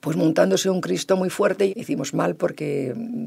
Pues 0.00 0.16
montándose 0.16 0.70
un 0.70 0.80
Cristo 0.80 1.16
muy 1.16 1.30
fuerte, 1.30 1.72
hicimos 1.74 2.14
mal 2.14 2.36
porque 2.36 2.92
mm, 2.96 3.26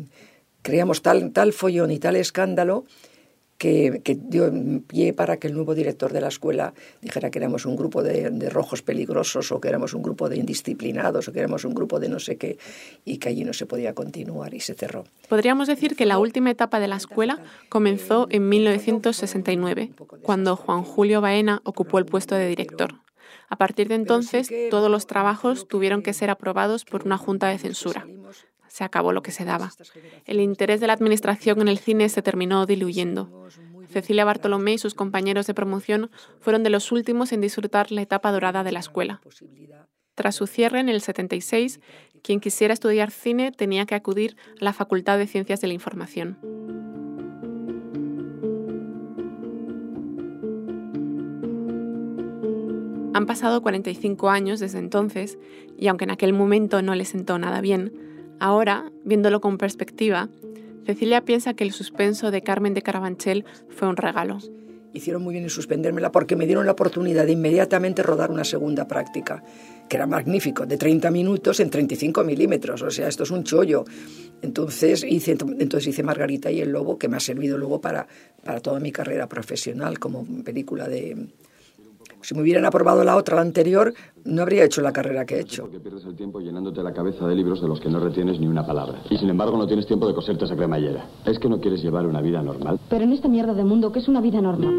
creamos 0.62 1.02
tal, 1.02 1.32
tal 1.32 1.54
follón 1.54 1.92
y 1.92 2.00
tal 2.00 2.16
escándalo 2.16 2.86
que, 3.58 4.18
dio 4.20 4.52
pie 4.88 5.14
para 5.14 5.38
que 5.38 5.48
el 5.48 5.54
nuevo 5.54 5.74
director 5.74 6.12
de 6.12 6.20
la 6.20 6.28
escuela 6.28 6.74
dijera 7.02 7.30
que 7.30 7.40
éramos 7.40 7.66
un 7.66 7.76
grupo 7.76 8.04
de, 8.04 8.30
de, 8.30 8.50
rojos 8.50 8.82
peligrosos 8.82 9.52
o 9.52 9.62
que 9.62 9.70
éramos 9.70 9.94
un 9.94 10.02
grupo 10.02 10.28
de 10.28 10.38
indisciplinados 10.38 11.28
o 11.28 11.32
que 11.32 11.40
éramos 11.40 11.64
un 11.64 11.74
grupo 11.74 12.00
de 12.00 12.10
no 12.10 12.20
sé 12.20 12.38
qué 12.38 12.58
y 13.06 13.18
que 13.18 13.30
allí 13.30 13.46
no 13.46 13.54
se 13.54 13.66
podía 13.66 13.94
continuar 13.94 14.54
y 14.54 14.60
se 14.60 14.74
cerró. 14.74 15.06
Podríamos 15.30 15.68
decir 15.68 15.96
que 15.96 16.06
la 16.06 16.18
última 16.18 16.52
etapa 16.52 16.80
de 16.80 16.88
la 16.88 16.98
escuela 16.98 17.40
comenzó 17.70 18.28
en 18.30 18.50
1969, 18.50 19.92
cuando 20.22 20.56
Juan 20.56 20.84
Julio 20.84 21.22
Baena 21.22 21.62
ocupó 21.64 22.00
el 22.00 22.06
puesto 22.06 22.36
de 22.36 22.48
director. 22.48 23.03
A 23.50 23.58
partir 23.58 23.88
de 23.88 23.96
entonces, 23.96 24.52
todos 24.70 24.90
los 24.90 25.08
trabajos 25.08 25.68
tuvieron 25.68 26.02
que 26.02 26.14
ser 26.14 26.30
aprobados 26.30 26.86
por 26.86 27.06
una 27.06 27.18
junta 27.18 27.48
de 27.48 27.58
censura. 27.58 28.08
Se 28.68 28.84
acabó 28.84 29.12
lo 29.12 29.22
que 29.22 29.32
se 29.32 29.46
daba. 29.46 29.72
El 30.26 30.40
interés 30.40 30.80
de 30.80 30.88
la 30.88 30.94
administración 30.94 31.62
en 31.62 31.68
el 31.68 31.78
cine 31.78 32.10
se 32.10 32.22
terminó 32.22 32.66
diluyendo. 32.66 33.48
Cecilia 33.88 34.26
Bartolomé 34.26 34.74
y 34.74 34.78
sus 34.80 34.96
compañeros 34.96 35.46
de 35.46 35.54
promoción 35.54 36.10
fueron 36.40 36.64
de 36.64 36.72
los 36.72 36.92
últimos 36.92 37.32
en 37.32 37.42
disfrutar 37.42 37.92
la 37.92 38.02
etapa 38.02 38.32
dorada 38.32 38.64
de 38.64 38.72
la 38.72 38.80
escuela. 38.80 39.22
Tras 40.16 40.36
su 40.36 40.48
cierre 40.48 40.80
en 40.80 40.90
el 40.90 41.02
76, 41.02 41.80
quien 42.24 42.40
quisiera 42.40 42.74
estudiar 42.74 43.12
cine 43.12 43.52
tenía 43.52 43.86
que 43.86 43.96
acudir 43.96 44.38
a 44.60 44.64
la 44.64 44.74
Facultad 44.74 45.18
de 45.18 45.28
Ciencias 45.28 45.62
de 45.62 45.68
la 45.68 45.74
Información. 45.74 46.40
Han 53.14 53.28
pasado 53.28 53.62
45 53.62 54.30
años 54.30 54.60
desde 54.60 54.80
entonces 54.80 55.38
y 55.78 55.88
aunque 55.88 56.06
en 56.06 56.12
aquel 56.12 56.34
momento 56.34 56.82
no 56.82 56.96
le 56.96 57.06
sentó 57.06 57.38
nada 57.38 57.62
bien, 57.62 57.94
ahora, 58.40 58.92
viéndolo 59.06 59.40
con 59.40 59.60
perspectiva, 59.60 60.30
Cecilia 60.86 61.22
piensa 61.22 61.54
que 61.54 61.64
el 61.64 61.72
suspenso 61.72 62.32
de 62.32 62.42
Carmen 62.42 62.74
de 62.74 62.82
Carabanchel 62.82 63.46
fue 63.70 63.88
un 63.88 63.98
regalo. 63.98 64.40
Hicieron 64.94 65.24
muy 65.24 65.34
bien 65.34 65.44
en 65.44 65.50
suspendérmela 65.50 66.12
porque 66.12 66.36
me 66.36 66.46
dieron 66.46 66.66
la 66.66 66.74
oportunidad 66.74 67.26
de 67.26 67.32
inmediatamente 67.32 68.04
rodar 68.04 68.32
una 68.32 68.44
segunda 68.44 68.88
práctica, 68.88 69.44
que 69.88 69.96
era 69.96 70.08
magnífico, 70.08 70.66
de 70.66 70.78
30 70.78 71.10
minutos 71.12 71.60
en 71.60 71.70
35 71.70 72.24
milímetros, 72.24 72.82
o 72.82 72.92
sea, 72.92 73.08
esto 73.08 73.24
es 73.24 73.32
un 73.32 73.44
chollo. 73.44 73.86
Entonces 74.42 75.04
hice, 75.04 75.32
entonces 75.32 75.88
hice 75.88 76.04
Margarita 76.04 76.52
y 76.52 76.62
el 76.62 76.72
Lobo, 76.72 76.98
que 76.98 77.08
me 77.08 77.18
ha 77.18 77.20
servido 77.20 77.58
luego 77.58 77.80
para, 77.80 78.08
para 78.44 78.60
toda 78.60 78.80
mi 78.80 78.92
carrera 78.92 79.28
profesional 79.28 79.98
como 80.00 80.26
película 80.44 80.88
de, 80.88 81.28
si 82.24 82.34
me 82.34 82.42
hubieran 82.42 82.66
aprobado 82.66 83.04
la 83.04 83.18
otra, 83.18 83.36
la 83.36 83.42
anterior, 83.42 83.94
no 84.24 84.42
habría 84.42 84.64
hecho 84.64 84.82
la 84.82 84.94
carrera 84.94 85.26
que 85.26 85.36
he 85.36 85.42
hecho. 85.42 85.64
Porque 85.64 85.80
pierdes 85.80 86.06
el 86.06 86.16
tiempo 86.16 86.40
llenándote 86.40 86.82
la 86.82 86.94
cabeza 86.94 87.28
de 87.28 87.36
libros 87.36 87.62
de 87.62 87.68
los 87.68 87.80
que 87.80 87.90
no 87.90 88.00
retienes 88.00 88.40
ni 88.40 88.48
una 88.48 88.66
palabra. 88.66 89.02
Y 89.10 89.18
sin 89.18 89.30
embargo 89.30 89.58
no 89.58 89.68
tienes 89.68 89.86
tiempo 89.86 90.08
de 90.08 90.14
coserte 90.14 90.46
esa 90.46 90.56
cremallera. 90.56 91.06
¿Es 91.26 91.38
que 91.38 91.50
no 91.50 91.60
quieres 91.60 91.84
llevar 91.84 92.08
una 92.08 92.22
vida 92.22 92.42
normal? 92.42 92.80
Pero 92.90 93.04
en 93.04 93.12
esta 93.12 93.28
mierda 93.28 93.54
de 93.54 93.64
mundo, 93.64 93.92
¿qué 93.92 94.00
es 94.00 94.08
una 94.08 94.22
vida 94.22 94.42
normal? 94.42 94.74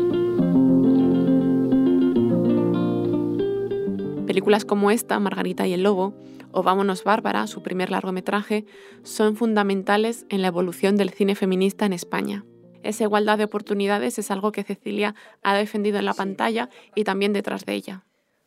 Películas 4.27 4.65
como 4.65 4.91
esta, 4.91 5.21
Margarita 5.21 5.67
y 5.67 5.75
el 5.75 5.83
Lobo, 5.83 6.15
o 6.51 6.63
Vámonos 6.63 7.05
Bárbara, 7.05 7.47
su 7.47 7.63
primer 7.63 7.91
largometraje, 7.91 8.65
son 9.03 9.37
fundamentales 9.37 10.25
en 10.31 10.41
la 10.41 10.49
evolución 10.49 10.97
del 10.97 11.11
cine 11.11 11.35
feminista 11.35 11.85
en 11.85 11.93
España 11.93 12.45
esa 12.85 13.05
igualdad 13.05 13.38
de 13.38 13.44
oportunidades 13.44 14.18
es 14.18 14.31
algo 14.31 14.53
que 14.53 14.62
Cecilia 14.62 15.14
ha 15.42 15.57
defendido 15.57 15.99
en 15.99 16.05
la 16.05 16.14
pantalla 16.14 16.68
y 16.94 17.05
también 17.05 17.33
detrás 17.33 17.64
de 17.64 17.75
ella. 17.75 18.05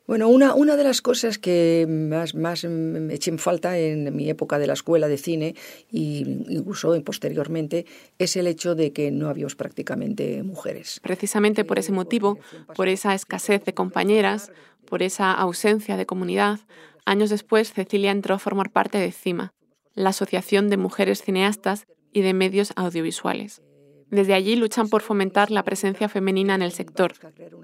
Bueno, 0.07 0.29
una, 0.29 0.53
una 0.53 0.77
de 0.77 0.85
las 0.85 1.01
cosas 1.01 1.37
que 1.37 1.85
más, 1.85 2.33
más 2.33 2.63
me 2.63 3.13
eché 3.13 3.29
en 3.29 3.39
falta 3.39 3.77
en 3.77 4.15
mi 4.15 4.29
época 4.29 4.57
de 4.57 4.65
la 4.65 4.71
escuela 4.71 5.09
de 5.09 5.17
cine 5.17 5.55
y 5.91 6.23
incluso 6.47 6.97
posteriormente 7.03 7.85
es 8.17 8.37
el 8.37 8.47
hecho 8.47 8.73
de 8.73 8.93
que 8.93 9.11
no 9.11 9.27
habíamos 9.27 9.57
prácticamente 9.57 10.43
mujeres. 10.43 11.01
Precisamente 11.03 11.65
por 11.65 11.77
ese 11.77 11.91
motivo, 11.91 12.39
por 12.73 12.87
esa 12.87 13.13
escasez 13.15 13.65
de 13.65 13.73
compañeras, 13.73 14.53
por 14.85 15.03
esa 15.03 15.33
ausencia 15.33 15.97
de 15.97 16.05
comunidad, 16.05 16.61
años 17.05 17.29
después 17.29 17.73
Cecilia 17.73 18.11
entró 18.11 18.33
a 18.33 18.39
formar 18.39 18.71
parte 18.71 18.99
de 18.99 19.11
CIMA, 19.11 19.51
la 19.93 20.11
Asociación 20.11 20.69
de 20.69 20.77
Mujeres 20.77 21.21
Cineastas 21.21 21.85
y 22.13 22.21
de 22.21 22.33
Medios 22.33 22.71
Audiovisuales. 22.77 23.61
Desde 24.09 24.33
allí 24.33 24.55
luchan 24.55 24.89
por 24.89 25.01
fomentar 25.01 25.51
la 25.51 25.63
presencia 25.63 26.07
femenina 26.07 26.55
en 26.55 26.61
el 26.61 26.71
sector, 26.71 27.13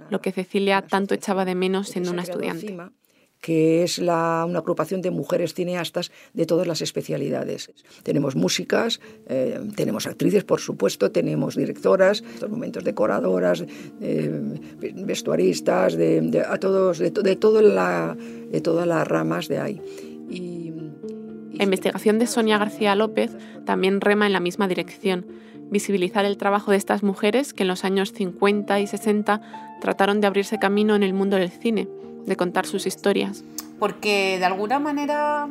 lo 0.09 0.21
que 0.21 0.31
Cecilia 0.31 0.81
tanto 0.81 1.13
echaba 1.13 1.45
de 1.45 1.55
menos 1.55 1.89
siendo 1.89 2.11
una 2.11 2.23
estudiante. 2.23 2.77
que 3.39 3.83
es 3.83 3.97
la, 3.97 4.45
una 4.47 4.59
agrupación 4.59 5.01
de 5.01 5.11
mujeres 5.11 5.53
cineastas 5.53 6.11
de 6.33 6.45
todas 6.45 6.65
las 6.65 6.81
especialidades. 6.81 7.71
Tenemos 8.01 8.37
músicas, 8.37 9.01
eh, 9.27 9.59
tenemos 9.75 10.07
actrices, 10.07 10.45
por 10.45 10.61
supuesto, 10.61 11.11
tenemos 11.11 11.57
directoras, 11.57 12.21
en 12.21 12.29
estos 12.29 12.49
momentos 12.49 12.85
decoradoras, 12.85 13.65
eh, 13.99 14.31
vestuaristas, 14.79 15.97
de, 15.97 16.41
a 16.47 16.57
todos, 16.57 16.99
de, 16.99 17.11
de, 17.11 17.35
todo 17.35 17.61
la, 17.61 18.15
de 18.15 18.61
todas 18.61 18.87
las 18.87 19.05
ramas 19.05 19.49
de 19.49 19.59
ahí. 19.59 19.81
Y, 20.29 20.71
la 21.53 21.65
investigación 21.65 22.17
de 22.17 22.27
Sonia 22.27 22.57
García 22.57 22.95
López 22.95 23.31
también 23.65 24.01
rema 24.01 24.25
en 24.25 24.33
la 24.33 24.39
misma 24.39 24.67
dirección, 24.67 25.25
visibilizar 25.69 26.25
el 26.25 26.37
trabajo 26.37 26.71
de 26.71 26.77
estas 26.77 27.03
mujeres 27.03 27.53
que 27.53 27.63
en 27.63 27.69
los 27.69 27.83
años 27.83 28.13
50 28.13 28.79
y 28.79 28.87
60 28.87 29.41
trataron 29.81 30.21
de 30.21 30.27
abrirse 30.27 30.59
camino 30.59 30.95
en 30.95 31.03
el 31.03 31.13
mundo 31.13 31.37
del 31.37 31.49
cine, 31.49 31.87
de 32.25 32.35
contar 32.35 32.65
sus 32.65 32.85
historias. 32.85 33.43
Porque 33.79 34.37
de 34.39 34.45
alguna 34.45 34.79
manera 34.79 35.47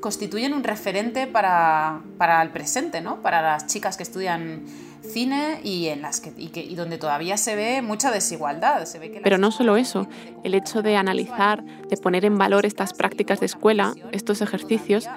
constituyen 0.00 0.54
un 0.54 0.64
referente 0.64 1.26
para, 1.26 2.00
para 2.18 2.42
el 2.42 2.50
presente, 2.50 3.00
¿no? 3.00 3.22
Para 3.22 3.42
las 3.42 3.66
chicas 3.66 3.96
que 3.96 4.02
estudian 4.02 4.64
cine 5.04 5.60
y 5.62 5.88
en 5.88 6.02
las 6.02 6.20
que 6.20 6.32
y, 6.36 6.48
que, 6.48 6.62
y 6.62 6.74
donde 6.74 6.98
todavía 6.98 7.36
se 7.36 7.56
ve 7.56 7.82
mucha 7.82 8.10
desigualdad. 8.10 8.84
Se 8.86 8.98
ve 8.98 9.10
que 9.10 9.20
Pero 9.20 9.38
no 9.38 9.50
solo 9.50 9.76
eso, 9.76 10.08
el 10.42 10.54
hecho 10.54 10.82
de 10.82 10.96
analizar, 10.96 11.64
de 11.64 11.96
poner 11.96 12.24
en 12.24 12.38
valor 12.38 12.66
estas 12.66 12.94
prácticas 12.94 13.40
de 13.40 13.46
escuela, 13.46 13.94
estos 14.12 14.40
ejercicios, 14.40 15.08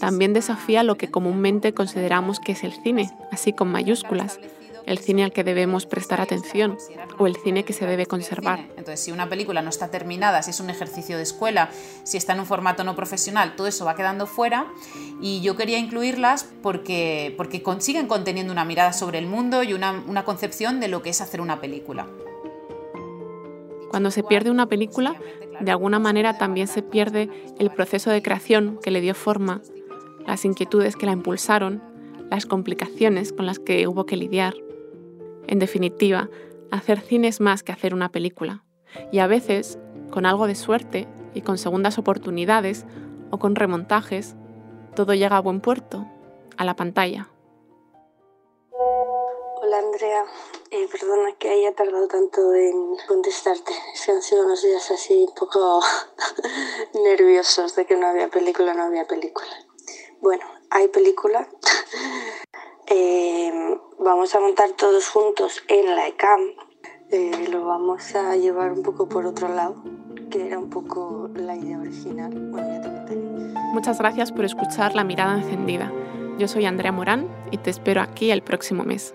también 0.00 0.32
desafía 0.32 0.82
lo 0.82 0.96
que 0.96 1.10
comúnmente 1.10 1.72
consideramos 1.72 2.40
que 2.40 2.52
es 2.52 2.64
el 2.64 2.72
cine, 2.72 3.10
así 3.30 3.52
con 3.52 3.70
mayúsculas, 3.70 4.40
el 4.86 4.98
cine 4.98 5.24
al 5.24 5.32
que 5.32 5.44
debemos 5.44 5.86
prestar 5.86 6.20
atención 6.20 6.76
o 7.18 7.26
el 7.26 7.36
cine 7.36 7.64
que 7.64 7.72
se 7.72 7.86
debe 7.86 8.06
conservar. 8.06 8.60
Entonces, 8.76 9.00
si 9.00 9.12
una 9.12 9.28
película 9.28 9.62
no 9.62 9.70
está 9.70 9.90
terminada, 9.90 10.42
si 10.42 10.50
es 10.50 10.60
un 10.60 10.70
ejercicio 10.70 11.16
de 11.16 11.22
escuela, 11.22 11.70
si 12.02 12.16
está 12.16 12.34
en 12.34 12.40
un 12.40 12.46
formato 12.46 12.84
no 12.84 12.94
profesional, 12.94 13.56
todo 13.56 13.66
eso 13.66 13.84
va 13.84 13.94
quedando 13.94 14.26
fuera 14.26 14.66
y 15.20 15.40
yo 15.40 15.56
quería 15.56 15.78
incluirlas 15.78 16.46
porque, 16.62 17.34
porque 17.36 17.62
siguen 17.78 18.06
conteniendo 18.06 18.52
una 18.52 18.64
mirada 18.64 18.92
sobre 18.92 19.18
el 19.18 19.26
mundo 19.26 19.62
y 19.62 19.72
una, 19.72 20.02
una 20.06 20.24
concepción 20.24 20.80
de 20.80 20.88
lo 20.88 21.02
que 21.02 21.10
es 21.10 21.20
hacer 21.20 21.40
una 21.40 21.60
película. 21.60 22.06
Cuando 23.90 24.10
se 24.10 24.24
pierde 24.24 24.50
una 24.50 24.66
película, 24.66 25.14
de 25.60 25.70
alguna 25.70 26.00
manera 26.00 26.36
también 26.36 26.66
se 26.66 26.82
pierde 26.82 27.30
el 27.58 27.70
proceso 27.70 28.10
de 28.10 28.22
creación 28.22 28.80
que 28.82 28.90
le 28.90 29.00
dio 29.00 29.14
forma, 29.14 29.62
las 30.26 30.44
inquietudes 30.44 30.96
que 30.96 31.06
la 31.06 31.12
impulsaron, 31.12 31.82
las 32.30 32.46
complicaciones 32.46 33.32
con 33.32 33.46
las 33.46 33.58
que 33.58 33.86
hubo 33.86 34.06
que 34.06 34.16
lidiar. 34.16 34.54
En 35.46 35.58
definitiva, 35.58 36.28
hacer 36.70 37.00
cine 37.00 37.28
es 37.28 37.40
más 37.40 37.62
que 37.62 37.72
hacer 37.72 37.94
una 37.94 38.10
película. 38.10 38.64
Y 39.12 39.18
a 39.18 39.26
veces, 39.26 39.78
con 40.10 40.26
algo 40.26 40.46
de 40.46 40.54
suerte 40.54 41.08
y 41.34 41.42
con 41.42 41.58
segundas 41.58 41.98
oportunidades 41.98 42.86
o 43.30 43.38
con 43.38 43.54
remontajes, 43.54 44.36
todo 44.94 45.14
llega 45.14 45.36
a 45.36 45.40
buen 45.40 45.60
puerto, 45.60 46.06
a 46.56 46.64
la 46.64 46.76
pantalla. 46.76 47.28
Hola 49.60 49.78
Andrea, 49.78 50.24
eh, 50.70 50.88
perdona 50.90 51.32
que 51.38 51.48
haya 51.48 51.74
tardado 51.74 52.06
tanto 52.06 52.54
en 52.54 52.96
contestarte. 53.08 53.72
Es 53.94 54.08
han 54.08 54.22
sido 54.22 54.44
unos 54.44 54.62
días 54.62 54.90
así 54.90 55.14
un 55.14 55.34
poco 55.34 55.80
nerviosos 57.04 57.74
de 57.74 57.86
que 57.86 57.96
no 57.96 58.06
había 58.06 58.28
película, 58.28 58.74
no 58.74 58.84
había 58.84 59.06
película. 59.06 59.48
Bueno, 60.24 60.42
hay 60.70 60.88
película. 60.88 61.46
eh, 62.86 63.52
vamos 63.98 64.34
a 64.34 64.40
montar 64.40 64.70
todos 64.70 65.06
juntos 65.06 65.62
en 65.68 65.94
la 65.94 66.08
ECAM. 66.08 66.40
Eh, 67.10 67.48
lo 67.50 67.66
vamos 67.66 68.14
a 68.14 68.34
llevar 68.34 68.72
un 68.72 68.82
poco 68.82 69.06
por 69.06 69.26
otro 69.26 69.48
lado, 69.48 69.76
que 70.30 70.46
era 70.46 70.58
un 70.58 70.70
poco 70.70 71.28
la 71.34 71.54
idea 71.54 71.78
original. 71.78 72.32
Bueno, 72.50 72.68
ya 72.72 72.80
te 72.80 72.88
contaré. 72.88 73.20
Muchas 73.74 73.98
gracias 73.98 74.32
por 74.32 74.46
escuchar 74.46 74.94
La 74.94 75.04
Mirada 75.04 75.34
Encendida. 75.34 75.92
Yo 76.38 76.48
soy 76.48 76.64
Andrea 76.64 76.90
Morán 76.90 77.28
y 77.50 77.58
te 77.58 77.68
espero 77.68 78.00
aquí 78.00 78.30
el 78.30 78.42
próximo 78.42 78.82
mes. 78.82 79.14